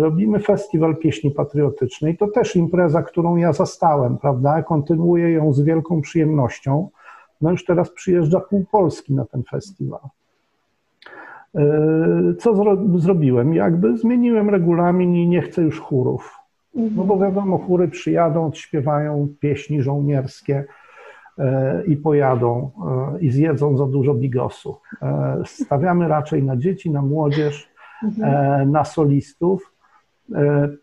[0.00, 2.16] Robimy festiwal pieśni patriotycznej.
[2.16, 4.62] To też impreza, którą ja zastałem, prawda?
[4.62, 6.88] Kontynuuję ją z wielką przyjemnością.
[7.40, 10.00] No już teraz przyjeżdża pół Polski na ten festiwal.
[11.54, 13.54] E, co zro zrobiłem?
[13.54, 16.36] Jakby zmieniłem regulamin i nie chcę już chórów.
[16.74, 20.64] No bo wiadomo, chóry przyjadą, odśpiewają pieśni żołnierskie
[21.38, 22.70] e, i pojadą
[23.14, 24.76] e, i zjedzą za dużo bigosu.
[25.44, 27.70] Stawiamy raczej na dzieci, na młodzież,
[28.66, 29.72] na solistów.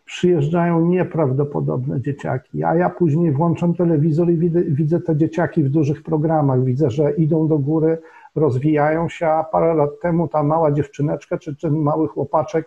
[0.04, 6.02] Przyjeżdżają nieprawdopodobne dzieciaki, a ja później włączam telewizor i widzę, widzę te dzieciaki w dużych
[6.02, 6.64] programach.
[6.64, 7.98] Widzę, że idą do góry
[8.34, 12.66] rozwijają się, a parę lat temu ta mała dziewczyneczka czy ten mały chłopaczek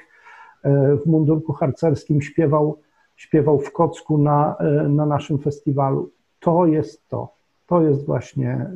[0.64, 2.80] e, w mundurku harcerskim śpiewał,
[3.16, 6.12] śpiewał w Kocku na, e, na naszym festiwalu.
[6.40, 7.34] To jest to.
[7.68, 8.70] To jest właśnie, e,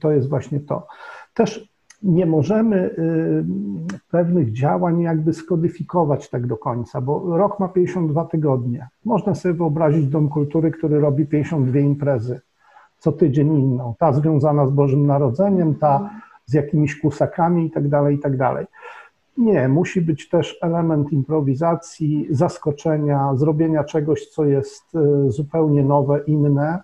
[0.00, 0.86] to jest właśnie to.
[1.34, 1.70] Też
[2.02, 2.96] nie możemy
[4.10, 8.88] pewnych działań jakby skodyfikować tak do końca, bo rok ma 52 tygodnie.
[9.04, 12.40] Można sobie wyobrazić Dom Kultury, który robi 52 imprezy,
[13.00, 13.94] co tydzień inną.
[13.98, 16.10] Ta związana z Bożym Narodzeniem, ta
[16.46, 18.32] z jakimiś kusakami i tak dalej, i tak.
[19.38, 26.82] Nie, musi być też element improwizacji, zaskoczenia, zrobienia czegoś, co jest y, zupełnie nowe, inne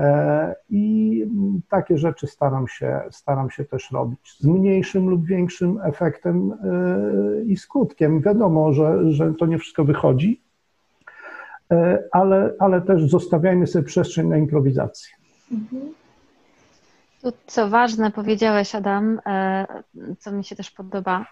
[0.00, 1.26] E, I
[1.68, 7.56] takie rzeczy staram się, staram się też robić z mniejszym lub większym efektem e, i
[7.56, 8.20] skutkiem.
[8.20, 10.42] Wiadomo, że, że to nie wszystko wychodzi,
[11.72, 15.19] e, ale, ale też zostawiajmy sobie przestrzeń na improwizację.
[15.50, 15.94] Mhm.
[17.22, 19.20] Tu, co ważne, powiedziałeś, Adam,
[20.18, 21.26] co mi się też podoba,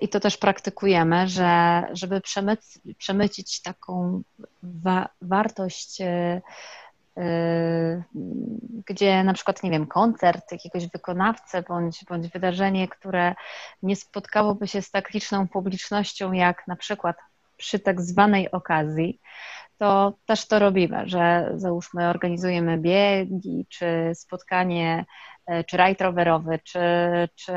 [0.00, 4.22] i to też praktykujemy, że żeby przemyc, przemycić taką
[4.62, 6.02] wa wartość
[7.18, 8.02] Y,
[8.86, 13.34] gdzie na przykład, nie wiem, koncert jakiegoś wykonawcę bądź, bądź wydarzenie, które
[13.82, 17.16] nie spotkałoby się z tak liczną publicznością, jak na przykład
[17.56, 19.20] przy tak zwanej okazji,
[19.78, 25.04] to też to robimy, że załóżmy organizujemy biegi, czy spotkanie,
[25.46, 26.80] e, czy rajd rowerowy, czy,
[27.34, 27.52] czy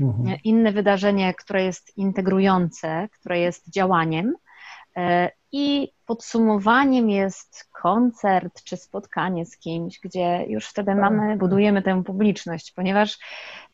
[0.00, 0.38] mhm.
[0.44, 4.34] inne wydarzenie, które jest integrujące, które jest działaniem,
[5.52, 11.00] I podsumowaniem jest koncert czy spotkanie z kimś, gdzie już wtedy tak.
[11.00, 13.18] mamy, budujemy tę publiczność, ponieważ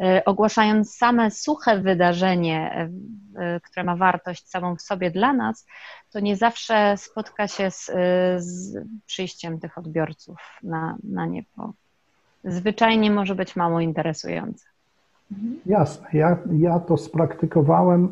[0.01, 2.89] e, ogłaszając same suche wydarzenie,
[3.37, 5.67] e, które ma wartość samą w sobie dla nas,
[6.11, 7.91] to nie zawsze spotka się z,
[8.45, 8.77] z
[9.07, 11.73] przyjściem tych odbiorców na, na nie, bo
[12.45, 14.68] zwyczajnie może być mało interesujące.
[15.67, 18.09] Jasne, ja, ja to spraktykowałem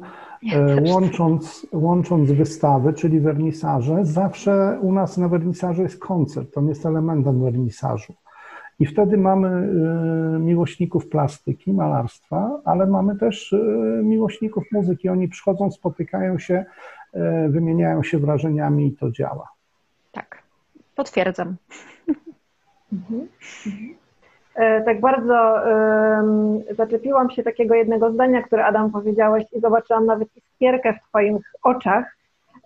[0.53, 6.87] E, łącząc, łącząc wystawy, czyli wernisaże, zawsze u nas na wernisażu jest koncert, on jest
[6.87, 8.15] elementem wernisażu.
[8.81, 13.57] I wtedy mamy e, miłośników plastyki, malarstwa, ale mamy też e,
[14.03, 15.09] miłośników muzyki.
[15.09, 16.65] Oni przychodzą, spotykają się,
[17.49, 19.49] wymieniają się wrażeniami i to działa.
[20.13, 20.43] Tak,
[20.95, 21.57] potwierdzam.
[22.93, 23.29] Mhm.
[23.67, 24.06] Mhm.
[24.57, 30.29] E, tak bardzo um, zaczepiłam się takiego jednego zdania, które Adam powiedziałeś i zobaczyłam nawet
[30.37, 32.17] iskierkę w Twoich oczach,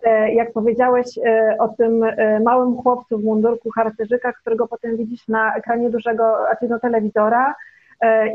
[0.03, 2.05] e, jak powiedziałeś e, o tym
[2.43, 6.37] małym chłopcu w mundurku harcerzyka, którego potem widzisz na ekranie dużego
[6.69, 7.55] no, telewizora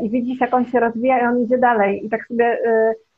[0.01, 2.05] i widzisz, jak on się rozwija i on idzie dalej.
[2.05, 2.59] I tak sobie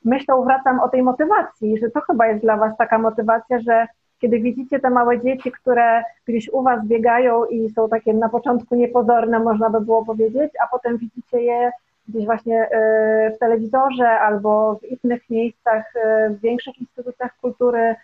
[0.06, 3.88] myślą, wracam o tej motywacji, że to chyba jest dla Was taka motywacja, że
[4.20, 8.76] kiedy widzicie te małe dzieci, które gdzieś u Was biegają i są takie na początku
[8.76, 11.72] niepozorne, można by było powiedzieć, a potem widzicie je
[12.08, 17.96] gdzieś właśnie e, w telewizorze albo w innych miejscach, e, w większych instytucjach kultury,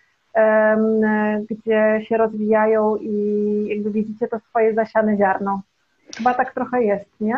[1.50, 5.62] gdzie się rozwijają i jakby widzicie to swoje zasiane ziarno.
[6.18, 7.38] Chyba tak trochę jest, nie?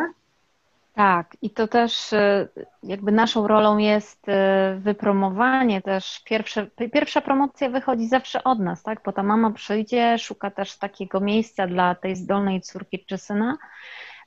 [0.98, 2.48] Tak, i to też e,
[2.84, 6.22] jakby naszą rolą jest e, wypromowanie też.
[6.26, 9.02] Pierwsze, pierwsza promocja wychodzi zawsze od nas, tak?
[9.06, 13.58] Bo ta mama przyjdzie, szuka też takiego miejsca dla tej zdolnej córki czy syna,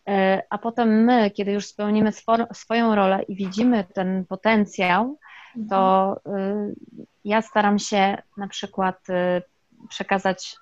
[0.08, 2.12] e, a potem my, kiedy już spełnimy
[2.52, 5.18] swoją rolę i widzimy ten potencjał,
[5.70, 6.16] to
[7.24, 9.06] ja staram się na przykład
[9.88, 10.56] przekazać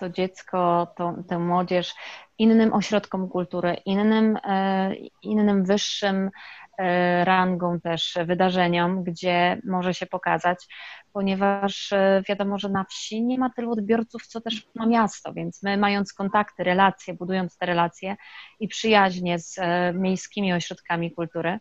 [0.00, 1.94] to dziecko, to, tę młodzież
[2.38, 6.30] innym ośrodkom kultury, innym, e, innym wyższym
[6.78, 10.66] e, rangą też wydarzeniom, gdzie może się pokazać,
[11.12, 15.62] ponieważ e, wiadomo, że na wsi nie ma tylu odbiorców, co też ma miasto, więc
[15.62, 18.16] my mając kontakty, relacje, budując te relacje
[18.60, 19.58] i przyjaźnie z
[19.94, 21.58] miejskimi ośrodkami kultury,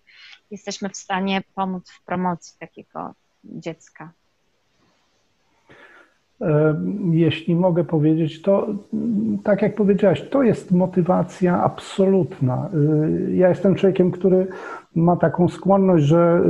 [0.52, 4.19] jesteśmy w stanie pomóc w promocji takiego dziecka.
[7.12, 8.68] Jeśli mogę powiedzieć, to
[9.44, 12.70] tak jak powiedziałaś, to jest motywacja absolutna.
[13.28, 14.48] Y, ja jestem człowiekiem, który
[14.96, 16.42] ma taką skłonność, że,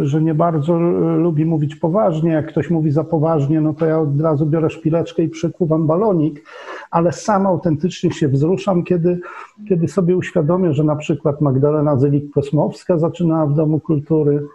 [0.00, 0.78] y, że nie bardzo
[1.18, 2.30] lubi mówić poważnie.
[2.30, 6.44] Jak ktoś mówi za poważnie, no to ja od razu biorę szpileczkę i przekuwam balonik,
[6.90, 9.20] ale sam autentycznie się wzruszam, kiedy,
[9.68, 14.46] kiedy sobie uświadomię, że na przykład Magdalena Zelik-Kosmowska zaczynała w Domu Kultury,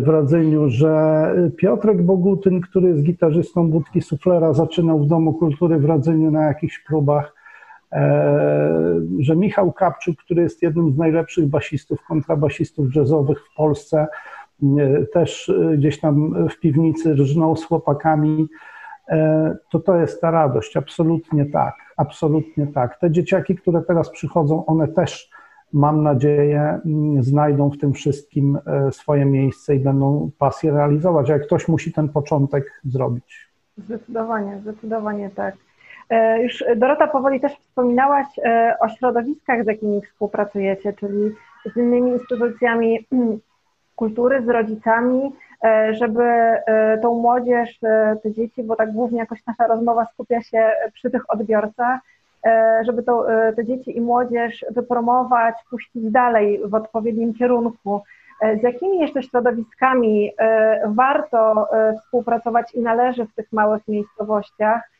[0.00, 5.84] w rodzeniu, że Piotrek Bogutyn, który jest gitarzystą Budki Suflera, zaczynał w Domu Kultury w
[5.84, 7.34] rodzeniu na jakichś próbach,
[7.92, 14.06] e, że Michał Kapczuk, który jest jednym z najlepszych basistów, kontrabasistów jazzowych w Polsce,
[14.62, 18.48] e, też gdzieś tam w piwnicy rżnął z chłopakami,
[19.70, 22.98] to to jest ta radość, absolutnie tak, absolutnie tak.
[23.00, 25.30] Te dzieciaki, które teraz przychodzą, one też
[25.74, 31.38] mam nadzieję, mm, znajdą w tym wszystkim e, swoje miejsce i będą pasję realizować, a
[31.38, 33.48] ktoś musi ten początek zrobić.
[33.78, 35.54] Zdecydowanie, zdecydowanie tak.
[36.42, 38.26] Już Dorota powoli też wspominałaś
[38.80, 41.30] o środowiskach, z jakimi współpracujecie, czyli
[41.74, 43.06] z innymi instytucjami
[43.96, 45.32] kultury, z rodzicami,
[45.90, 46.24] żeby
[47.02, 47.78] tą młodzież,
[48.22, 52.00] te dzieci, bo tak głównie jakoś nasza rozmowa skupia się przy tych odbiorcach,
[52.82, 53.26] żeby to,
[53.56, 58.02] te dzieci i młodzież wypromować, puścić dalej w odpowiednim kierunku.
[58.60, 60.32] Z jakimi jeszcze środowiskami
[60.86, 61.68] warto
[62.00, 64.90] współpracować i należy w tych małych miejscowościach,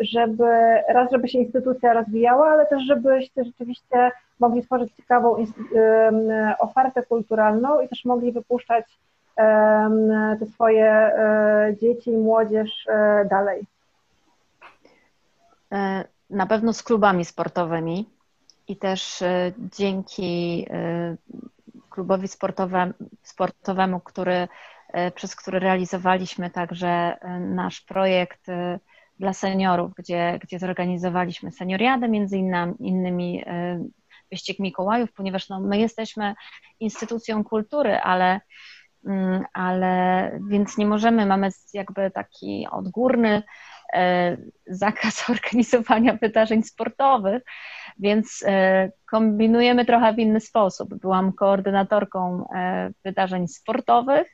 [0.00, 0.44] żeby
[0.88, 4.10] raz, żeby się instytucja rozwijała, ale też żebyście rzeczywiście
[4.40, 5.36] mogli stworzyć ciekawą
[6.58, 8.84] ofertę kulturalną i też mogli wypuszczać
[10.40, 11.12] te swoje
[11.80, 12.86] dzieci i młodzież
[13.30, 13.66] dalej.
[16.30, 18.10] Na pewno z klubami sportowymi
[18.68, 19.22] i też
[19.58, 20.66] dzięki
[21.90, 22.28] klubowi
[23.22, 24.48] sportowemu, który,
[25.14, 28.46] przez który realizowaliśmy także nasz projekt
[29.18, 32.38] dla seniorów, gdzie, gdzie zorganizowaliśmy senioriadę między
[32.80, 33.44] innymi
[34.30, 36.34] wyścig Mikołajów, ponieważ no, my jesteśmy
[36.80, 38.40] instytucją kultury, ale,
[39.06, 43.42] mm, ale więc nie możemy, mamy jakby taki odgórny e,
[44.66, 47.42] zakaz organizowania wydarzeń sportowych,
[47.98, 50.94] więc e, kombinujemy trochę w inny sposób.
[50.94, 54.26] Byłam koordynatorką e, wydarzeń sportowych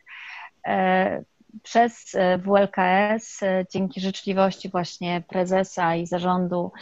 [1.62, 3.40] przez WLKS,
[3.72, 6.72] dzięki życzliwości właśnie prezesa i zarządu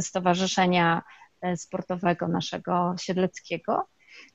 [0.00, 1.02] Stowarzyszenia
[1.40, 3.88] E, sportowego naszego siedleckiego,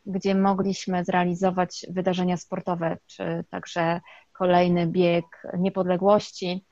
[0.05, 4.01] gdzie mogliśmy zrealizować wydarzenia sportowe, czy także
[4.33, 5.25] kolejny bieg
[5.57, 6.65] niepodległości.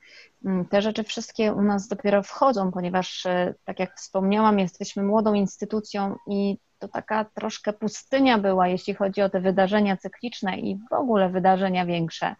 [0.44, 5.34] Mm, te rzeczy wszystkie u nas dopiero wchodzą, ponieważ, e, tak jak wspomniałam, jesteśmy młodą
[5.34, 10.92] instytucją i to taka troszkę pustynia była, jeśli chodzi o te wydarzenia cykliczne i w
[10.92, 12.34] ogóle wydarzenia większe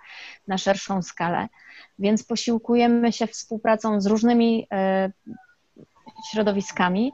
[0.48, 1.48] na szerszą skalę.
[1.98, 5.12] Więc posiłkujemy się współpracą z różnymi e,
[6.30, 7.12] środowiskami,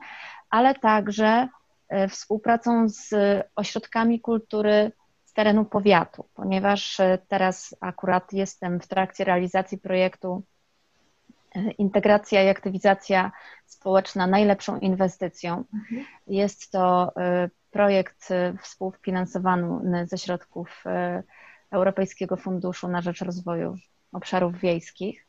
[0.51, 1.49] ale także
[1.89, 3.11] e, współpracą z
[3.57, 4.93] ośrodkami kultury
[5.39, 10.43] terenu powiatu, ponieważ e, teraz akurat jestem w trakcie realizacji projektu
[11.55, 13.33] e, Integracja i aktywizacja
[13.67, 15.65] społeczna najlepszą inwestycją.
[15.75, 16.05] Mhm.
[16.27, 17.13] Jest to
[17.71, 18.29] projekt
[18.63, 20.85] współfinansowany ze środków
[21.71, 23.77] Europejskiego Funduszu na Rzecz Rozwoju
[24.13, 25.27] Obszarów Wiejskich.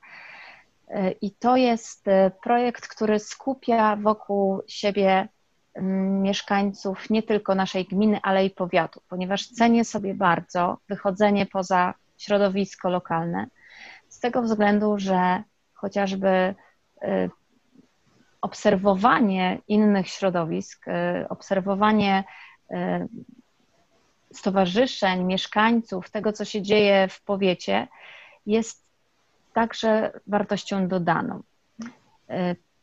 [1.22, 5.28] I to jest e, projekt, który skupia wokół siebie
[6.22, 12.90] mieszkańców nie tylko naszej gminy, ale i powiatu, ponieważ cenię sobie bardzo wychodzenie poza środowisko
[12.90, 13.48] lokalne,
[14.10, 15.44] z tego względu, że
[15.74, 16.56] chociażby e,
[18.42, 22.24] obserwowanie innych środowisk, e, obserwowanie
[24.34, 27.88] stowarzyszeń, mieszkańców, tego, co się dzieje w powiecie,
[28.46, 28.86] jest
[29.54, 31.44] także wartością dodaną.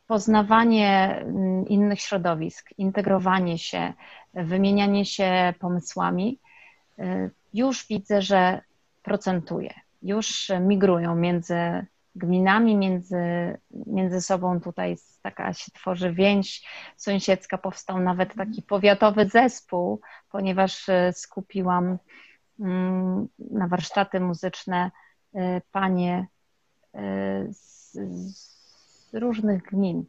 [0.07, 3.93] Poznawanie mm, innych środowisk, integrowanie się,
[4.35, 6.41] wymienianie się pomysłami,
[6.99, 8.61] e, już widzę, że
[9.03, 9.75] procentuje.
[10.03, 13.19] Już migrują między gminami, między,
[13.71, 20.01] między sobą tutaj taka się tworzy więź sąsiedzka, powstał nawet taki powiatowy zespół,
[20.31, 21.99] ponieważ e, skupiłam
[22.61, 24.91] mm, na warsztaty muzyczne
[25.73, 26.27] panie
[27.51, 28.56] z, z
[29.15, 30.05] różnych gmin.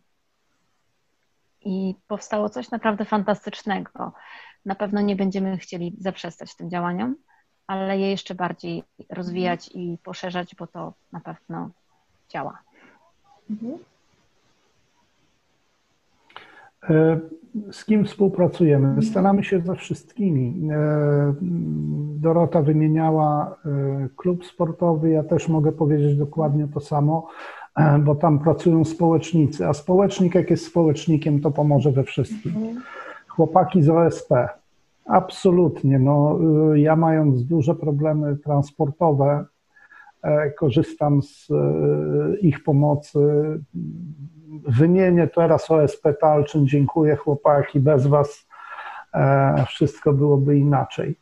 [1.62, 4.12] I powstało coś naprawdę fantastycznego.
[4.66, 7.16] Na pewno nie będziemy chcieli zaprzestać tym działaniom,
[7.68, 11.70] ale je jeszcze bardziej rozwijać i poszerzać, bo to na pewno
[12.30, 12.58] działa.
[13.50, 13.78] Mhm.
[16.90, 17.20] E,
[17.72, 19.02] z kim współpracujemy?
[19.02, 20.70] Staramy się ze wszystkimi.
[20.72, 21.34] E,
[22.20, 27.28] Dorota wymieniała e, klub sportowy, ja też mogę powiedzieć dokładnie to samo,
[28.00, 32.82] bo tam pracują społecznicy, a społecznik jak jest społecznikiem, to pomoże we wszystkim.
[33.28, 34.32] Chłopaki z OSP,
[35.06, 36.00] absolutnie.
[36.00, 36.40] No,
[36.76, 39.46] ja mając duże problemy transportowe,
[40.58, 41.48] korzystam z
[42.42, 43.20] ich pomocy
[44.68, 48.48] wymienię teraz OSP Talczyn, dziękuję chłopaki, bez was
[49.14, 51.16] e, wszystko byłoby inaczej.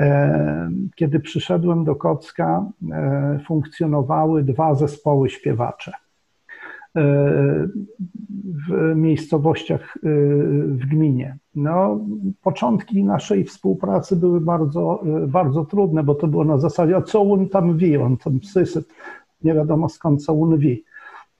[0.00, 5.92] E, kiedy przyszedłem do Kocka, e, funkcjonowały dwa zespoły śpiewacze
[8.68, 9.98] w miejscowościach
[10.62, 11.36] w gminie.
[11.54, 12.00] No,
[12.42, 17.48] początki naszej współpracy były bardzo, bardzo trudne, bo to było na zasadzie, a co on
[17.48, 18.88] tam wie, on tam sysyp,
[19.44, 20.76] nie wiadomo skąd co on wie.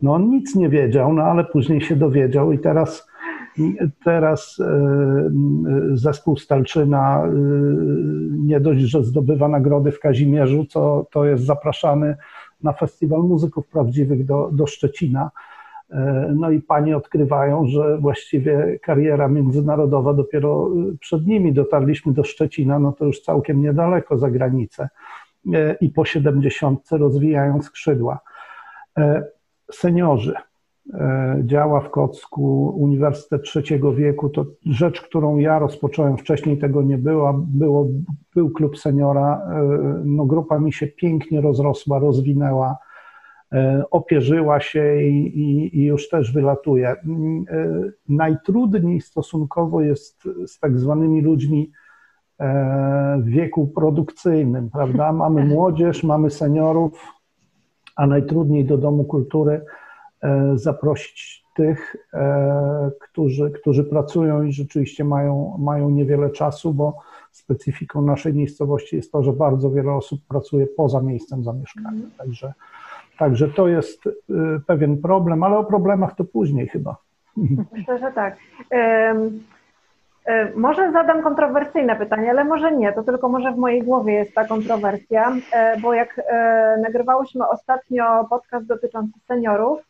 [0.02, 3.09] No on nic nie wiedział, no ale później się dowiedział i teraz,
[4.04, 4.80] teraz e,
[5.92, 7.30] zespół Stalczyna e,
[8.30, 12.16] nie dość, że zdobywa nagrody w Kazimierzu, to, to jest zapraszany
[12.62, 15.30] na Festiwal Muzyków Prawdziwych do, do Szczecina.
[16.34, 21.52] No i panie odkrywają, że właściwie kariera międzynarodowa dopiero przed nimi.
[21.52, 24.88] Dotarliśmy do Szczecina, no to już całkiem niedaleko za granicę
[25.80, 28.20] i po 70 rozwijają skrzydła.
[29.72, 30.34] Seniorzy.
[31.44, 34.28] Działa w Kocku Uniwersytet Trzeciego Wieku.
[34.28, 37.32] To rzecz, którą ja rozpocząłem wcześniej, tego nie było.
[37.32, 37.88] było
[38.34, 39.42] był klub seniora.
[40.04, 42.76] No, grupa mi się pięknie rozrosła, rozwinęła
[43.52, 46.88] E, opierzyła się i, i, i, już też wylatuje.
[46.88, 46.96] E,
[48.08, 51.72] najtrudniej stosunkowo jest z tak zwanymi ludźmi
[52.38, 55.12] e, w wieku produkcyjnym, prawda?
[55.12, 57.04] Mamy młodzież, mamy seniorów,
[57.96, 59.64] a najtrudniej do Domu Kultury
[60.54, 61.96] zaprosić tych,
[63.00, 66.98] którzy, którzy pracują i rzeczywiście mają, mają niewiele czasu, bo
[67.30, 72.02] specyfiką naszej miejscowości jest to, że bardzo wiele osób pracuje poza miejscem zamieszkania.
[72.18, 72.52] Także
[73.20, 74.12] Także to jest y,
[74.66, 76.96] pewien problem, ale o problemach to później chyba.
[77.72, 78.36] Myślę, że tak.
[80.56, 84.44] Może zadam kontrowersyjne pytanie, ale może nie, to tylko może w mojej głowie jest ta
[84.44, 89.80] kontrowersja, e, bo jak e, nagrywałyśmy ostatnio podcast dotyczący seniorów,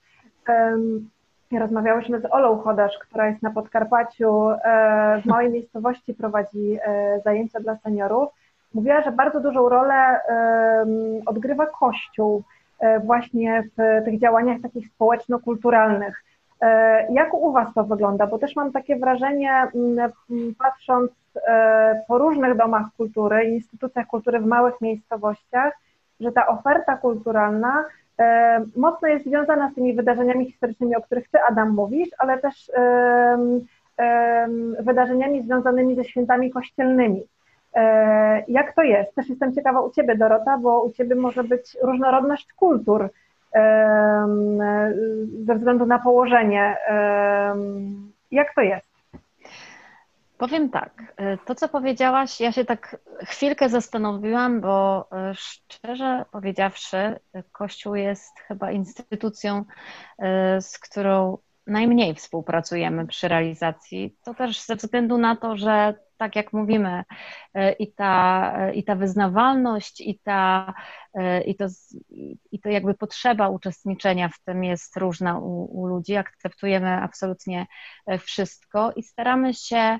[1.52, 6.78] rozmawiałyśmy z Olą Chodasz, która jest na Podkarpaciu, e, w małej miejscowości prowadzi
[7.24, 8.28] zajęcia dla seniorów.
[8.74, 10.20] Mówiła, że bardzo dużą rolę
[11.26, 12.44] odgrywa Kościół
[12.80, 16.24] E, właśnie w tych działaniach takich społeczno-kulturalnych.
[16.60, 18.26] E, jak u Was to wygląda?
[18.26, 19.68] Bo też mam takie wrażenie,
[20.58, 21.10] patrząc
[21.46, 25.72] e, po różnych domach kultury, instytucjach kultury w małych miejscowościach,
[26.20, 27.84] że ta oferta kulturalna
[28.76, 32.70] mocno jest związana z tymi wydarzeniami historycznymi, o których Ty, Adam, mówisz, ale też
[34.80, 37.22] wydarzeniami związanymi ze świętami kościelnymi.
[37.74, 39.14] E, jak to jest?
[39.14, 43.08] Też jestem ciekawa u Ciebie, Dorota, bo u Ciebie może być różnorodność kultur
[45.44, 46.76] ze względu na położenie.
[48.30, 48.89] Jak to jest?
[50.40, 57.20] Powiem tak, e, to co powiedziałaś, ja się tak chwilkę zastanowiłam, bo e, szczerze powiedziawszy,
[57.52, 59.64] Kościół jest chyba instytucją,
[60.60, 61.38] z którą
[61.70, 64.16] najmniej współpracujemy przy realizacji.
[64.24, 67.04] To też ze względu na to, że tak jak mówimy,
[67.54, 70.74] e, i ta, e, i ta wyznawalność, i, ta,
[71.14, 71.66] e, i, to,
[72.52, 76.16] i to jakby potrzeba uczestniczenia w tym jest różna u, u ludzi.
[76.16, 77.66] Akceptujemy absolutnie
[78.18, 79.98] wszystko i staramy się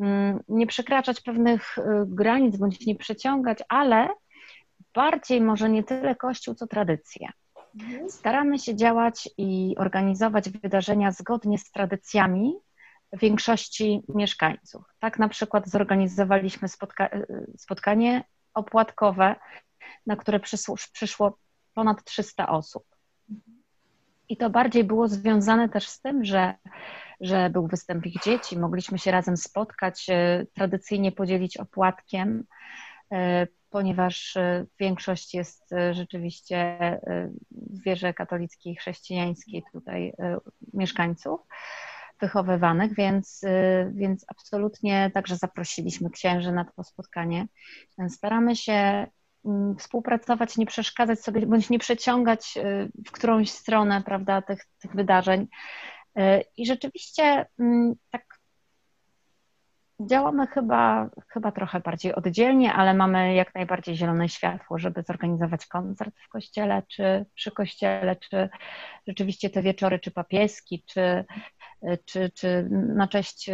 [0.00, 4.08] mm, nie przekraczać pewnych granic bądź nie przeciągać, ale
[4.94, 7.32] bardziej może nie tyle Kościół, co tradycja.
[8.08, 12.54] Staramy się działać i organizować wydarzenia zgodnie z tradycjami
[13.12, 14.84] większości mieszkańców.
[14.98, 17.10] Tak na przykład zorganizowaliśmy spotka
[17.56, 19.36] spotkanie opłatkowe,
[20.06, 20.40] na które
[20.92, 21.38] przyszło,
[21.74, 22.84] ponad 300 osób.
[24.28, 26.54] I to bardziej było związane też z tym, że,
[27.20, 32.44] że był występik dzieci, mogliśmy się razem spotkać, e, tradycyjnie podzielić opłatkiem,
[33.12, 36.78] e, ponieważ e, większość jest rzeczywiście
[37.50, 40.12] w wierze katolickiej, chrześcijańskiej tutaj
[40.74, 41.40] mieszkańców
[42.22, 47.46] wychowywanych, więc, y, więc absolutnie także zaprosiliśmy księży na to spotkanie.
[48.08, 49.06] Staramy się
[49.44, 54.94] mm, współpracować, nie przeszkadzać sobie, bądź nie przeciągać y, w którąś stronę, prawda, tych, tych
[54.94, 55.46] wydarzeń.
[56.18, 58.31] Y, I rzeczywiście mm, tak
[60.06, 66.14] działamy chyba, chyba trochę bardziej oddzielnie, ale mamy jak najbardziej zielone światło, żeby zorganizować koncert
[66.26, 68.48] w kościele, czy przy kościele, czy
[69.08, 71.24] rzeczywiście te wieczory, czy papieski, czy
[72.04, 73.50] czy, czy na cześć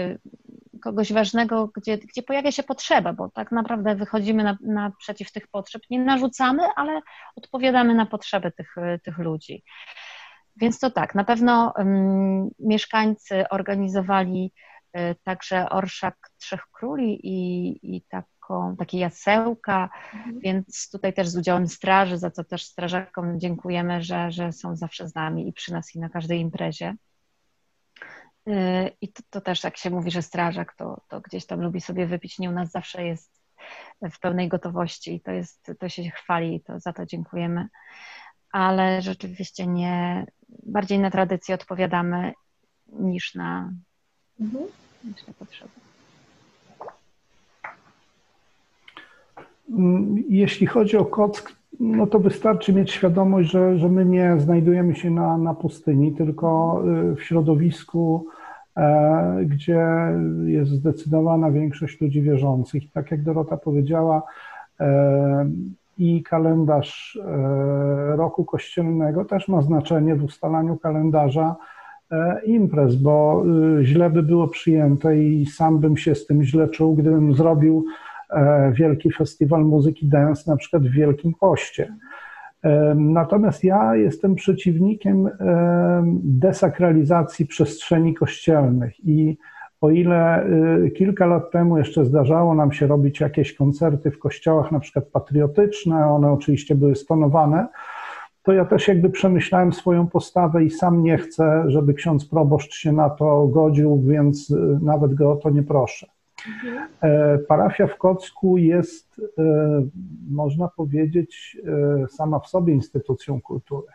[0.82, 5.82] kogoś ważnego, gdzie, gdzie pojawia się potrzeba, bo tak naprawdę wychodzimy na, naprzeciw tych potrzeb,
[5.90, 7.00] nie narzucamy, ale
[7.36, 8.74] odpowiadamy na potrzeby tych,
[9.04, 9.64] tych ludzi.
[10.56, 14.52] Więc to tak, na pewno um, mieszkańcy organizowali
[15.22, 20.40] także orszak Trzech Króli i, i taką, takie jasełka, mhm.
[20.40, 25.08] więc tutaj też z udziałem straży, za co też strażakom dziękujemy, że, że są zawsze
[25.08, 26.94] z nami i przy nas i na każdej imprezie.
[29.00, 32.06] I to, to, też, jak się mówi, że strażak, to, to gdzieś tam lubi sobie
[32.06, 32.38] wypić.
[32.38, 33.38] Nie u nas zawsze jest
[34.12, 37.68] w pełnej gotowości i to, jest, to się chwali i to za to dziękujemy.
[38.52, 42.32] Ale rzeczywiście nie, bardziej na tradycję odpowiadamy
[42.86, 43.72] niż na,
[44.40, 44.64] mhm.
[45.38, 45.70] potrzeby.
[50.28, 55.10] Jeśli chodzi o Kock, no to wystarczy mieć świadomość, że, że my nie znajdujemy się
[55.10, 56.80] na, na pustyni, tylko
[57.12, 58.26] y, w środowisku
[58.78, 59.86] E, gdzie
[60.44, 62.82] jest zdecydowana większość ludzi wierzących.
[62.92, 64.22] Tak jak Dorota powiedziała,
[64.80, 65.50] e,
[65.98, 71.56] i kalendarz e, roku kościelnego też ma znaczenie w ustalaniu kalendarza
[72.44, 73.44] imprez, bo
[73.82, 77.84] źle by było przyjęte i sam bym się z tym źle czuł, gdybym zrobił
[78.72, 81.94] wielki festiwal muzyki dance na przykład w Wielkim Poście.
[82.94, 85.28] Natomiast ja jestem przeciwnikiem
[86.22, 89.38] desakralizacji przestrzeni kościelnych i
[89.80, 90.46] o ile
[90.86, 95.04] y, kilka lat temu jeszcze zdarzało nam się robić jakieś koncerty w kościołach, na przykład
[95.04, 97.66] patriotyczne, one oczywiście były stonowane,
[98.48, 102.92] to ja też jakby przemyślałem swoją postawę i sam nie chcę, żeby ksiądz proboszcz się
[102.92, 106.06] na to godził, więc y, nawet go o to nie proszę.
[107.00, 109.42] E, parafia w Kocku jest, e,
[110.30, 111.58] można powiedzieć,
[112.04, 113.86] e, sama w sobie instytucją kultury.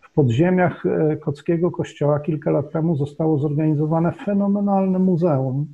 [0.00, 0.84] W podziemiach
[1.20, 5.66] Kockiego Kościoła kilka lat temu zostało zorganizowane fenomenalne muzeum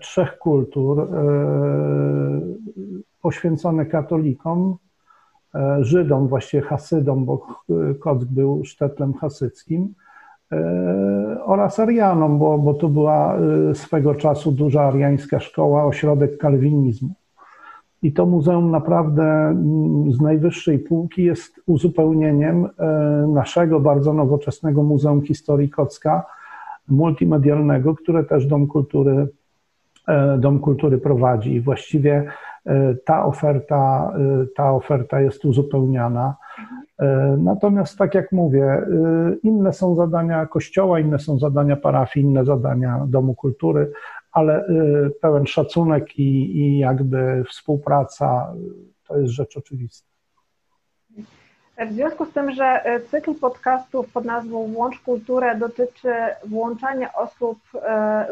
[0.00, 1.08] trzech kultur
[3.22, 4.78] poświęcone katolikom,
[5.80, 7.46] Żydom, właściwie Hasydom, bo
[8.00, 9.94] Kock był sztetlem hasyckim,
[10.52, 17.14] E, oraz Arianom, bo, bo to była e, swego czasu duża ariańska szkoła, ośrodek kalwinizmu.
[18.02, 22.86] I to muzeum naprawdę mm, z najwyższej półki jest uzupełnieniem e,
[23.34, 26.26] naszego bardzo nowoczesnego Muzeum Historii Kocka,
[26.88, 29.28] multimedialnego, które też Dom Kultury,
[30.38, 31.54] Dom Kultury prowadzi.
[31.54, 32.24] I właściwie
[33.04, 34.12] ta oferta,
[34.56, 36.36] ta oferta jest uzupełniana.
[36.98, 38.86] E, natomiast, tak jak mówię, e,
[39.42, 43.92] inne są zadania kościoła, inne są zadania parafii, inne zadania Domu Kultury,
[44.32, 44.64] ale e,
[45.20, 48.54] pełen szacunek i, i jakby współpraca
[49.08, 50.08] to jest rzecz oczywista.
[51.88, 56.12] W związku z tym, że cykl podcastów pod nazwą Włącz Kulturę dotyczy
[56.46, 57.58] włączania osób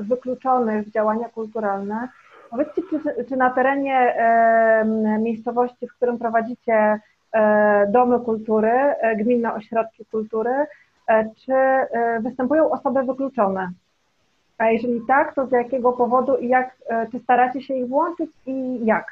[0.01, 2.09] wykluczonych w działania kulturalne,
[2.51, 4.15] powiedzcie, czy, czy na terenie
[5.19, 7.01] miejscowości, w którym prowadzicie
[7.37, 10.51] E, domy kultury, e, gminne ośrodki kultury,
[11.09, 11.53] e, czy
[12.21, 13.71] występują osoby wykluczone?
[14.59, 16.77] A jeżeli tak, to z jakiego powodu i jak,
[17.13, 19.07] czy staracie się ich włączyć i jak?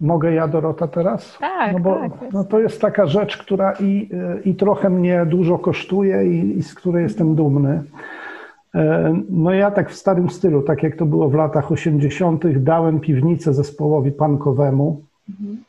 [0.00, 1.38] Mogę ja, Dorota, teraz?
[1.40, 4.10] Tak, no bo tak, no to jest taka rzecz, która i,
[4.44, 7.82] i trochę mnie dużo kosztuje i, i z której jestem dumny.
[9.30, 13.54] No ja tak w starym stylu, tak jak to było w latach 80., dałem piwnicę
[13.54, 15.04] zespołowi pankowemu.
[15.30, 15.64] Mhm.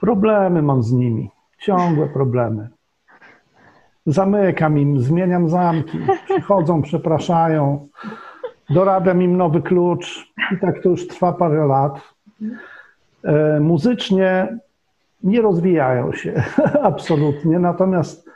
[0.00, 2.68] Problemy mam z nimi, ciągłe problemy.
[4.06, 7.88] Zamykam im, zmieniam zamki, przychodzą, przepraszają,
[8.70, 12.00] dorabiam im nowy klucz i tak to już trwa parę lat.
[13.24, 14.58] E, muzycznie
[15.22, 16.42] nie rozwijają się
[16.82, 18.29] absolutnie, natomiast e,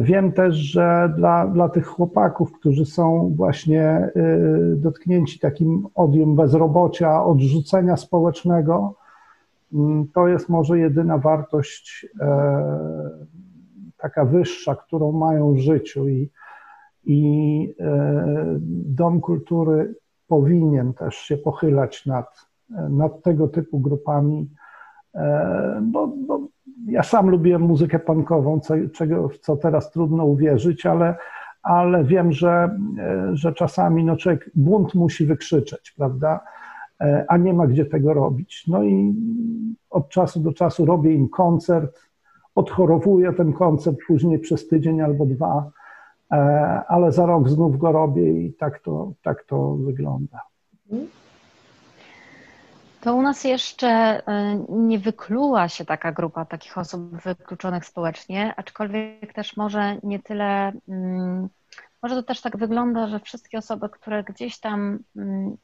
[0.00, 4.10] wiem też, że dla, dla tych chłopaków, którzy są właśnie e,
[4.76, 8.94] dotknięci takim odium bezrobocia, odrzucenia społecznego,
[9.74, 12.30] Mm, to jest może jedyna wartość e,
[13.96, 16.30] taka wyższa, którą mają w życiu i,
[17.04, 18.24] i e,
[18.86, 19.94] Dom Kultury
[20.28, 24.61] powinien też się pochylać nad, nad tego typu grupami, e,
[25.82, 26.40] bo, bo
[26.86, 31.14] ja sam lubiłem muzykę punkową, co, czego, co teraz trudno uwierzyć, ale,
[31.62, 32.78] ale wiem, że,
[33.32, 36.40] że czasami no, człowiek bunt musi wykrzyczeć, prawda?
[37.02, 38.64] E, a nie ma gdzie tego robić.
[38.68, 39.14] No i
[39.90, 42.00] od czasu do czasu robię im koncert,
[42.54, 45.70] odchorowuję ten koncert później przez tydzień albo dwa,
[46.32, 46.36] e,
[46.88, 50.40] ale za rok znów go robię i tak to, tak to wygląda.
[53.02, 59.32] To u nas jeszcze e, nie wykluła się taka grupa takich osób wykluczonych społecznie, aczkolwiek
[59.32, 61.48] też może nie tyle, mm,
[62.02, 65.56] może to też tak wygląda, że wszystkie osoby, które gdzieś tam mm,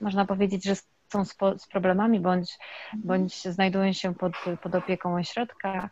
[0.00, 0.74] można powiedzieć, że
[1.12, 2.58] są z, z problemami bądź,
[2.94, 5.90] bądź znajdują się pod, pod opieką ośrodka,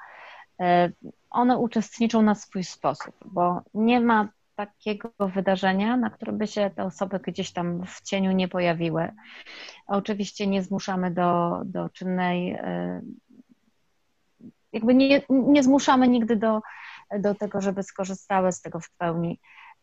[0.61, 0.91] e,
[1.31, 6.85] one uczestniczą na swój sposób, bo nie ma takiego wydarzenia, na które by się te
[6.85, 9.09] osoby gdzieś tam w cieniu nie pojawiły.
[9.87, 13.03] Oczywiście nie zmuszamy do, do czynnej, e,
[14.73, 16.61] jakby nie, nie zmuszamy nigdy do,
[17.19, 19.41] do tego, żeby skorzystały z tego w pełni,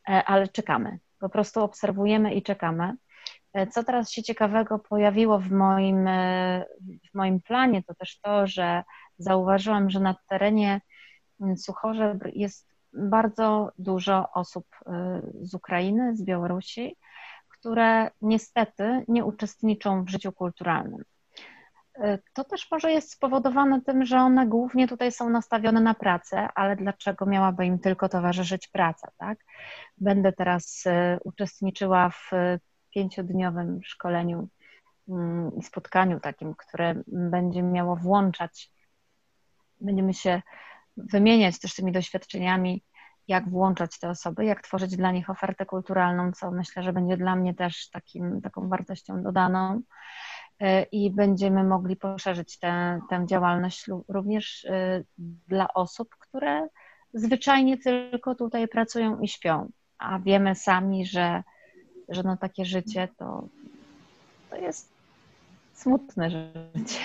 [0.10, 1.00] e, ale czekamy.
[1.20, 2.96] Po prostu obserwujemy i czekamy.
[3.54, 6.10] E, co teraz się ciekawego pojawiło w moim,
[7.12, 8.84] w moim planie, to też to, że
[9.18, 10.82] zauważyłam, że na terenie
[11.58, 16.96] Suchorzew jest bardzo dużo osób e, z Ukrainy, z Białorusi,
[17.50, 21.04] które niestety nie uczestniczą w życiu kulturalnym.
[22.34, 26.76] To też może jest spowodowane tym, że one głównie tutaj są nastawione na pracę, ale
[26.76, 29.40] dlaczego miałaby im tylko towarzyszyć praca, tak?
[29.98, 30.84] Będę teraz
[31.24, 32.32] uczestniczyła w
[32.90, 34.48] pięciodniowym szkoleniu
[35.10, 38.72] mm, i spotkaniu takim, które będzie miało włączać,
[39.82, 40.42] będziemy się
[41.04, 42.84] wymieniać też tymi doświadczeniami,
[43.28, 47.36] jak włączać te osoby, jak tworzyć dla nich ofertę kulturalną, co myślę, że będzie dla
[47.36, 49.82] mnie też takim, taką wartością dodaną
[50.92, 54.68] i będziemy mogli poszerzyć tę, tę działalność również
[55.48, 56.68] dla osób, które
[57.14, 61.44] zwyczajnie tylko tutaj pracują i śpią, a wiemy sami, że,
[62.10, 63.48] że no takie życie to,
[64.50, 64.94] to jest
[65.74, 67.00] smutne życie.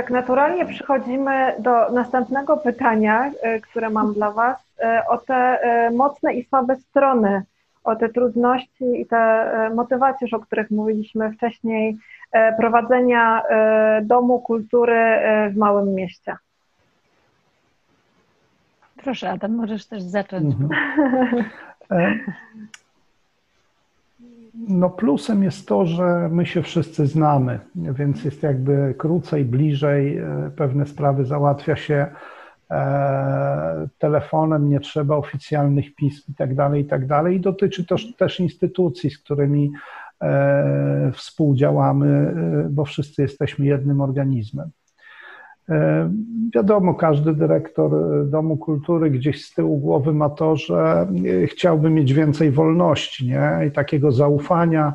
[0.00, 5.90] Tak naturalnie przechodzimy do następnego pytania, e, które mam dla Was, e, o te e,
[5.90, 7.42] mocne i słabe strony,
[7.84, 11.96] o te trudności i te motywacje, o których mówiliśmy wcześniej,
[12.58, 13.42] prowadzenia
[14.02, 15.20] domu kultury
[15.50, 16.36] w małym mieście.
[18.96, 20.54] Proszę, Adam, możesz też zacząć.
[20.60, 21.44] Mhm.
[24.68, 30.18] E, no plusem jest to, że my się wszyscy znamy, więc jest jakby krócej, bliżej,
[30.18, 32.06] e, pewne sprawy załatwia się
[32.70, 37.36] e, telefonem, nie trzeba oficjalnych pism i tak dalej, i tak dalej.
[37.36, 39.72] I dotyczy to też instytucji, z którymi
[41.12, 42.34] współdziałamy,
[42.70, 44.70] bo wszyscy jesteśmy jednym organizmem.
[45.70, 46.10] E,
[46.54, 51.08] wiadomo, każdy dyrektor e, Domu Kultury gdzieś z tyłu głowy ma to, że
[51.42, 53.66] e, chciałby mieć więcej wolności nie?
[53.68, 54.94] i takiego zaufania,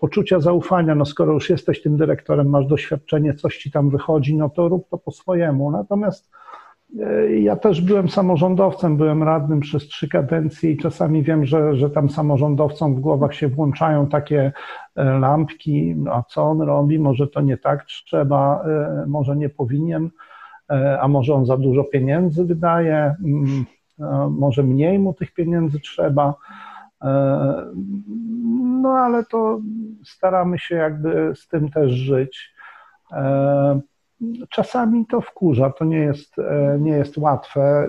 [0.00, 0.94] poczucia zaufania.
[0.94, 4.88] No skoro już jesteś tym dyrektorem, masz doświadczenie, coś ci tam wychodzi, no to rób
[4.88, 5.70] to po swojemu.
[5.70, 6.30] Natomiast
[7.40, 12.10] ja też byłem samorządowcem, byłem radnym przez trzy kadencje i czasami wiem, że, że tam
[12.10, 14.52] samorządowcom w głowach się włączają takie
[14.96, 20.10] lampki, no a co on robi, może to nie tak trzeba, e, może nie powinien,
[20.70, 23.64] e, a może on za dużo pieniędzy wydaje, mm,
[24.30, 26.34] może mniej mu tych pieniędzy trzeba.
[28.82, 29.60] No ale to
[30.04, 32.54] staramy się jakby z tym też żyć.
[34.50, 37.88] Czasami to wkurza, to nie jest, e, nie jest łatwe,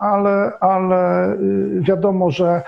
[0.00, 2.62] ale, ale y, wiadomo, że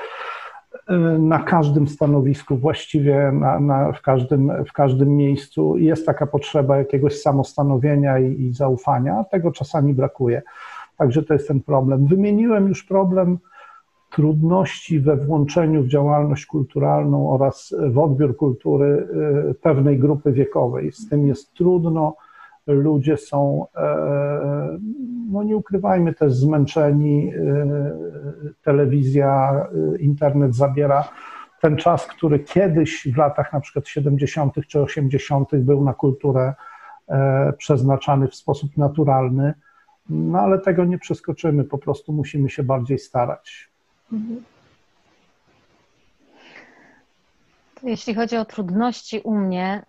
[1.18, 7.20] na każdym stanowisku, właściwie na, na, w, każdym, w każdym miejscu jest taka potrzeba jakiegoś
[7.20, 9.24] samostanowienia i, i zaufania.
[9.30, 10.42] Tego czasami brakuje.
[10.96, 12.06] Także to jest ten problem.
[12.06, 13.38] Wymieniłem już problem
[14.12, 19.08] trudności we włączeniu w działalność kulturalną oraz w odbiór kultury
[19.50, 20.92] y, pewnej grupy wiekowej.
[20.92, 22.16] Z tym jest trudno.
[22.66, 24.78] Ludzie są, e,
[25.32, 27.34] no nie ukrywajmy, też zmęczeni.
[27.34, 29.62] Y, telewizja,
[29.94, 31.08] y, internet zabiera
[31.62, 34.54] ten czas, który kiedyś w latach na przykład 70.
[34.68, 35.48] czy 80.
[35.56, 36.54] był na kulturę
[37.08, 39.54] e, przeznaczany w sposób naturalny.
[40.10, 43.70] No ale tego nie przeskoczymy, po prostu musimy się bardziej starać.
[44.12, 44.42] Mhm.
[47.82, 49.82] Jeśli chodzi o trudności u mnie,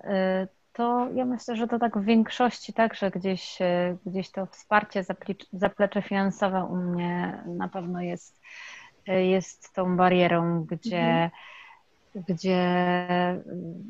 [0.43, 4.45] y, to ja myślę, że to tak w większości tak, że gdzieś, y, gdzieś to
[4.45, 5.05] wsparcie,
[5.53, 8.41] zaplecze finansowe u mnie na pewno jest,
[9.09, 11.31] y, jest tą barierą, gdzie, mhm.
[12.15, 12.59] gdzie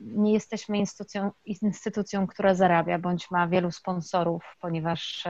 [0.05, 5.23] nie jesteśmy instytucją, instytucją, która zarabia, bądź ma wielu sponsorów, ponieważ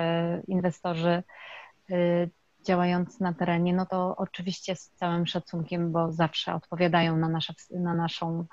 [0.48, 1.24] inwestorzy
[2.64, 7.94] działając na terenie, no to oczywiście z całym szacunkiem, bo zawsze odpowiadają na, nasze, na
[7.94, 8.46] naszą e,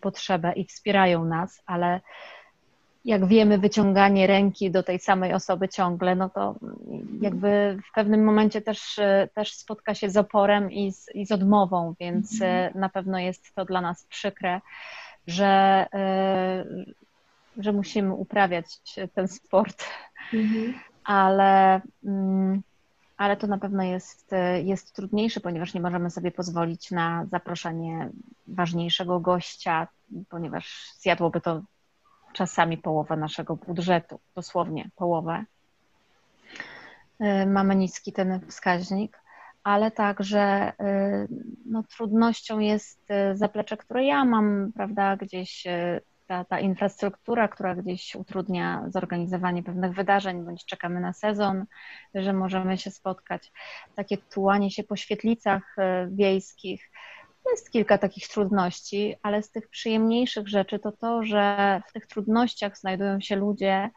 [0.00, 2.00] potrzebę i wspierają nas, ale
[3.06, 6.54] jak wiemy, wyciąganie ręki do tej samej osoby ciągle, no to
[7.20, 11.32] jakby w pewnym momencie też, e, też spotka się z oporem i z, i z
[11.32, 12.80] odmową, więc e, mhm.
[12.80, 14.60] na pewno jest to dla nas przykre,
[15.26, 15.86] że,
[17.58, 18.66] że musimy uprawiać
[19.14, 19.84] ten sport.
[20.34, 20.74] Mhm.
[21.04, 22.62] Ale mm,
[23.16, 24.30] ale to na pewno jest,
[24.64, 28.10] jest trudniejsze, ponieważ nie możemy sobie pozwolić na zaproszenie
[28.48, 29.88] ważniejszego gościa,
[30.28, 31.62] ponieważ zjadłoby to
[32.32, 35.44] czasami połowę naszego budżetu, dosłownie połowę.
[37.20, 39.20] Y, mamy niski ten wskaźnik,
[39.62, 41.28] ale także y,
[41.66, 45.64] no, trudnością jest y, zaplecze, które ja mam, prawda, gdzieś
[46.26, 51.64] ta, ta infrastruktura, która gdzieś utrudnia zorganizowanie pewnych wydarzeń, bądź czekamy na sezon,
[52.14, 53.52] że możemy się spotkać.
[53.94, 55.76] Takie tułanie się po świetlicach
[56.08, 56.90] wiejskich.
[57.50, 62.78] Jest kilka takich trudności, ale z tych przyjemniejszych rzeczy to to, że w tych trudnościach
[62.78, 63.90] znajdują się ludzie,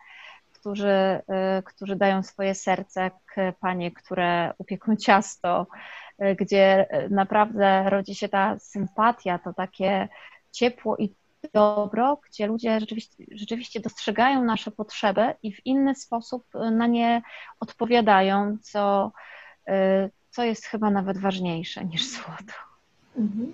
[0.53, 0.89] którzy,
[1.27, 3.11] e, którzy dają swoje serce,
[3.59, 5.67] panie, które upieką ciasto,
[6.19, 10.07] e, gdzie naprawdę rodzi się ta sympatia, to takie
[10.51, 11.15] ciepło i
[11.53, 17.21] dobro, gdzie ludzie rzeczywiście, rzeczywiście dostrzegają nasze potrzeby i w inny sposób na nie
[17.59, 19.11] odpowiadają, co,
[20.29, 22.68] co jest chyba nawet ważniejsze niż złoto.
[23.19, 23.53] Mhm.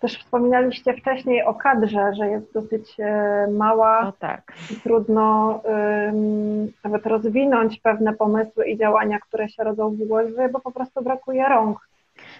[0.00, 4.52] Też wspominaliście wcześniej o kadrze, że jest dosyć e, mała o, tak.
[4.70, 10.60] i trudno um, nawet rozwinąć pewne pomysły i działania, które się rodzą w głowie, bo
[10.60, 11.88] po prostu brakuje rąk.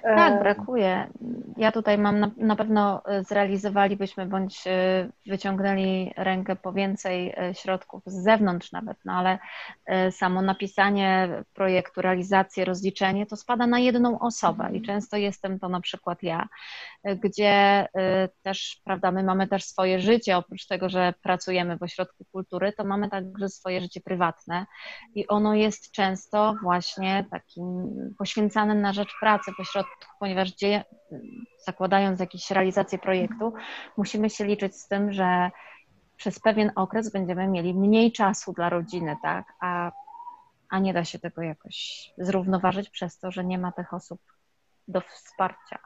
[0.02, 1.06] Tak, e, brakuje.
[1.56, 8.02] Ja tutaj mam na, na, pewno e, zrealizowalibyśmy bądź e, wyciągnęli rękę po więcej środków
[8.06, 9.38] z zewnątrz nawet, no ale
[10.10, 15.80] samo napisanie projektu, realizację, rozliczenie to spada na jedną osobę i często jestem to na
[15.80, 16.48] przykład ja,
[17.14, 17.86] gdzie
[18.42, 22.84] też, prawda, my mamy też swoje życie, oprócz tego, że pracujemy w ośrodku kultury, to
[22.84, 24.66] mamy także swoje życie prywatne
[25.14, 30.84] i ono jest często właśnie takim poświęcanym na rzecz pracy, pośrodku ponieważ gdzie,
[31.66, 33.52] zakładając jakąś realizację projektu,
[33.96, 35.50] musimy się liczyć z tym, że
[36.16, 39.52] przez pewien okres będziemy mieli mniej czasu dla rodziny, tak?
[39.60, 39.92] A,
[40.68, 44.20] a nie da się tego jakoś zrównoważyć przez to, że nie ma tych osób
[44.88, 45.78] do wsparcia.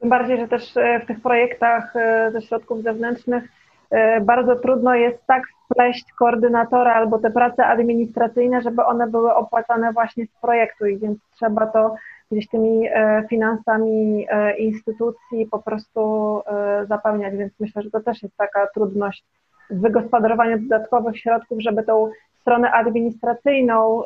[0.00, 3.44] Tym bardziej, że też e, w tych projektach e, ze środków zewnętrznych
[3.90, 9.92] e, bardzo trudno jest tak wpleść koordynatora albo te prace administracyjne, żeby one były opłacane
[9.92, 11.94] właśnie z projektu i więc trzeba to
[12.30, 12.88] gdzieś tymi
[13.30, 14.26] finansami
[14.58, 16.42] instytucji po prostu
[16.88, 19.24] zapełniać, więc myślę, że to też jest taka trudność
[19.70, 24.02] w wygospodarowaniu dodatkowych środków, żeby tą stronę administracyjną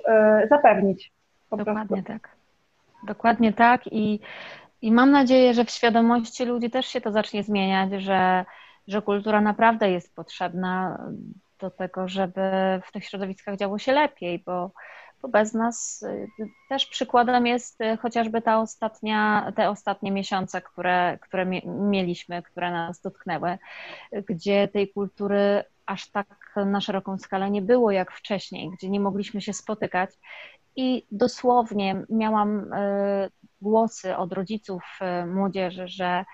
[0.48, 1.12] zapewnić.
[1.50, 2.12] Dokładnie prostu.
[2.12, 2.28] tak.
[3.06, 4.20] Dokładnie tak i,
[4.82, 8.44] i mam nadzieję, że w świadomości ludzi też się to zacznie zmieniać, że,
[8.88, 10.98] że kultura naprawdę jest potrzebna
[11.58, 12.40] do tego, żeby
[12.86, 14.70] w tych środowiskach działo się lepiej, bo
[15.22, 21.18] bo bez nas y, też przykładem jest y, chociażby ta ostatnia, te ostatnie miesiące, które,
[21.20, 23.58] które mieliśmy, które nas dotknęły,
[24.28, 29.40] gdzie tej kultury aż tak na szeroką skalę nie było jak wcześniej, gdzie nie mogliśmy
[29.40, 30.10] się spotykać.
[30.76, 34.82] I dosłownie miałam y, głosy od rodziców
[35.26, 36.24] młodzieży, że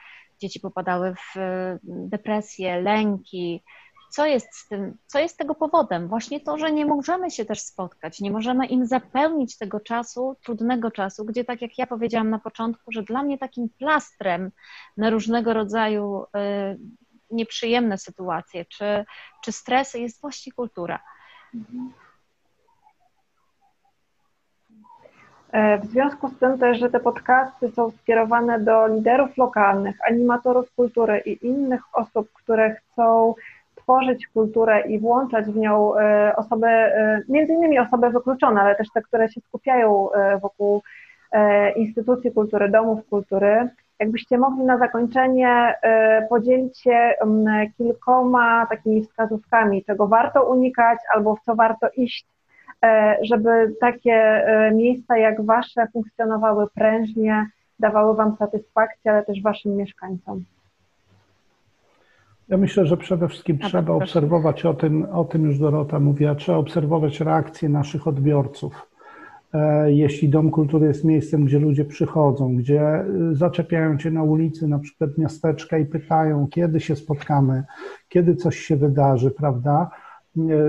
[0.40, 1.38] dzieci popadały w
[1.84, 3.62] depresję, lęki,
[4.10, 6.08] co jest z tym, co jest tego powodem?
[6.08, 10.90] Właśnie to, że nie możemy się też spotkać, nie możemy im zapełnić tego czasu, trudnego
[10.90, 14.50] czasu, gdzie tak jak ja powiedziałam na początku, że dla mnie takim plastrem
[14.96, 16.24] na różnego rodzaju
[17.30, 19.04] nieprzyjemne sytuacje czy,
[19.44, 21.00] czy stresy jest właśnie kultura.
[21.54, 22.07] E,
[25.82, 31.22] w związku z tym też, że te podcasty są skierowane do liderów lokalnych, animatorów kultury
[31.26, 33.34] i innych osób, które chcą
[33.88, 38.88] tworzyć kulturę i włączać w nią e, osoby, e, między innymi osoby wykluczone, ale też
[38.94, 40.82] te, które się skupiają e, wokół
[41.76, 43.68] instytucji kultury, domów kultury.
[43.98, 45.74] Jakbyście mogli na zakończenie
[46.28, 47.14] podzielić się
[47.78, 52.26] kilkoma takimi wskazówkami, czego warto unikać albo w co warto iść,
[53.22, 57.46] żeby takie miejsca jak wasze funkcjonowały prężnie,
[57.80, 60.44] dawały wam satysfakcję, ale też waszym mieszkańcom.
[62.48, 66.34] Ja myślę, że przede wszystkim A trzeba obserwować o tym, o tym już Dorota mówiła,
[66.34, 68.88] trzeba obserwować reakcje naszych odbiorców.
[69.54, 74.78] E, jeśli Dom Kultury jest miejscem, gdzie ludzie przychodzą, gdzie zaczepiają cię na ulicy, na
[74.78, 77.64] przykład miasteczka i pytają, kiedy się spotkamy,
[78.08, 79.90] kiedy coś się wydarzy, prawda?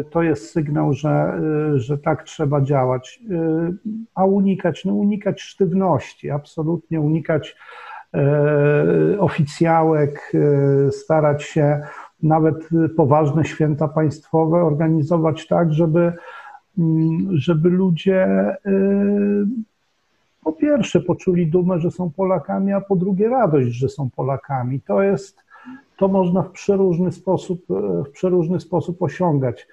[0.09, 1.41] To jest sygnał, że,
[1.76, 3.20] y, że tak trzeba działać.
[3.32, 3.72] E,
[4.15, 7.55] a unikać, no unikać sztywności, absolutnie unikać
[8.13, 10.32] E, oficjałek,
[10.91, 11.82] starać się
[12.24, 16.13] nawet poważne święta państwowe organizować tak, żeby,
[16.78, 18.28] mm, żeby ludzie
[20.43, 24.82] po pierwsze poczuli dumę, że są Polakami, a po drugie radość, że są Polakami.
[24.82, 25.43] To jest,
[26.00, 27.66] to można w przeróżny sposób,
[28.06, 29.68] w przeróżny sposób osiągać.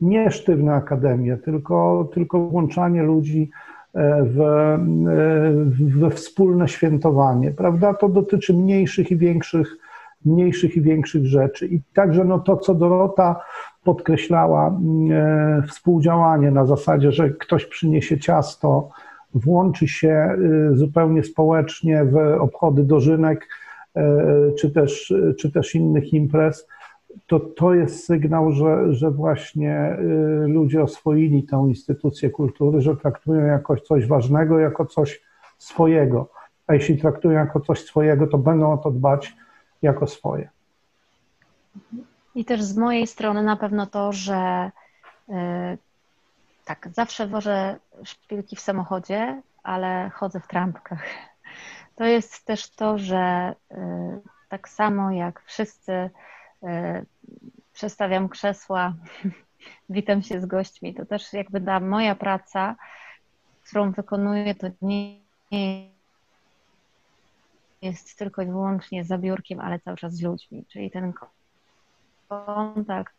[0.00, 3.50] Nie sztywne akademie, tylko, tylko włączanie ludzi
[4.22, 4.38] w,
[5.98, 7.94] we wspólne świętowanie, prawda?
[7.94, 9.76] To dotyczy mniejszych i większych,
[10.24, 11.66] mniejszych i większych rzeczy.
[11.66, 13.40] I także no to, co Dorota
[13.84, 18.88] podkreślała, e, współdziałanie na zasadzie, że ktoś przyniesie ciasto,
[19.34, 20.36] włączy się e,
[20.72, 23.67] zupełnie społecznie w obchody dożynek, e,
[24.58, 26.66] czy też, czy też innych imprez
[27.26, 29.96] to, to jest sygnał, że, że właśnie
[30.44, 35.22] y, ludzie oswoili tę instytucję kultury, że traktują jako coś ważnego, jako coś
[35.58, 36.30] swojego.
[36.66, 39.36] A jeśli traktują jako coś swojego, to będą o to dbać
[39.82, 40.48] jako swoje.
[42.34, 44.70] I też z mojej strony na pewno to, że
[45.28, 45.34] yy,
[46.64, 51.02] tak, zawsze wożę szpilki w samochodzie, ale chodzę w trampkach.
[51.98, 53.76] To jest też to, że yy,
[54.48, 56.10] tak samo jak wszyscy
[56.62, 57.04] E,
[57.72, 58.94] przestawiam krzesła,
[59.90, 60.94] witam się z gośćmi.
[60.94, 62.76] To też jakby ta moja praca,
[63.64, 65.18] którą wykonuję, to nie
[67.82, 71.12] jest tylko i wyłącznie za biurkiem, ale cały czas z ludźmi, czyli ten
[72.28, 73.14] kontakt,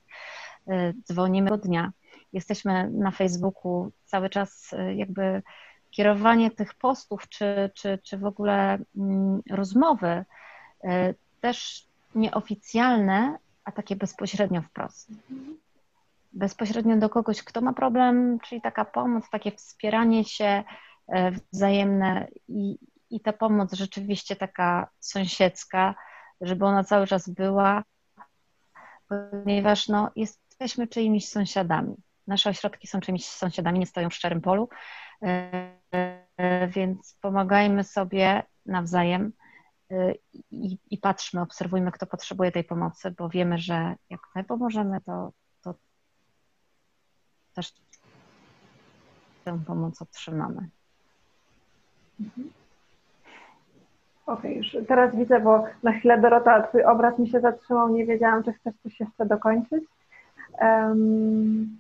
[0.68, 1.92] y, dzwonimy do dnia,
[2.34, 5.42] jesteśmy na Facebooku, cały czas y, jakby
[5.92, 10.26] kierowanie tych postów, czy, czy, czy w ogóle mm, rozmowy,
[10.84, 11.86] y, też
[12.16, 15.12] nieoficjalne, a takie bezpośrednio wprost.
[16.34, 20.64] Bezpośrednio do kogoś, kto ma problem, czyli taka pomoc, takie wspieranie się
[21.52, 22.78] wzajemne i,
[23.10, 25.96] i ta pomoc rzeczywiście taka sąsiedzka,
[26.42, 27.84] żeby ona cały czas była,
[29.08, 31.96] ponieważ no, jesteśmy czyimiś sąsiadami.
[32.28, 35.09] Nasze ośrodki są czyimiś sąsiadami, nie stoją w szczerym polu, e,
[36.68, 39.32] więc pomagajmy sobie nawzajem
[39.92, 40.14] e,
[40.52, 45.32] i, i patrzmy, obserwujmy, kto potrzebuje tej pomocy, bo wiemy, że jak my pomożemy, to,
[45.62, 45.76] to
[47.54, 47.74] też
[49.46, 50.70] tę pomoc otrzymamy.
[52.20, 52.52] Mhm.
[54.26, 58.44] Okej, okay, teraz widzę, bo na chwilę Dorota, twój obraz mi się zatrzymał, nie wiedziałam,
[58.44, 59.84] czy chcesz coś jeszcze dokończyć.
[60.62, 61.80] Um,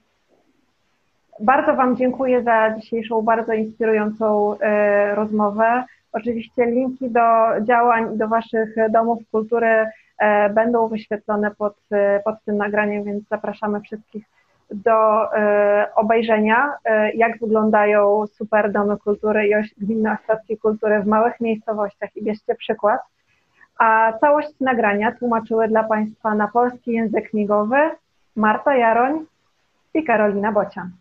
[1.39, 5.83] bardzo Wam dziękuję za dzisiejszą bardzo inspirującą e, rozmowę.
[6.11, 7.21] Oczywiście linki do
[7.61, 9.87] działań i do Waszych domów kultury
[10.17, 14.25] e, będą wyświetlone pod, e, pod tym nagraniem, więc zapraszamy wszystkich
[14.71, 15.29] do
[15.95, 16.73] obejrzenia,
[17.15, 23.01] jak wyglądają super domy kultury i gminne ośrodki kultury w małych miejscowościach i bierzcie przykład.
[23.79, 27.77] A całość nagrania tłumaczyły dla Państwa na polski język migowy
[28.35, 29.25] Marta Jaroń
[29.93, 30.98] i Karolina Bocian.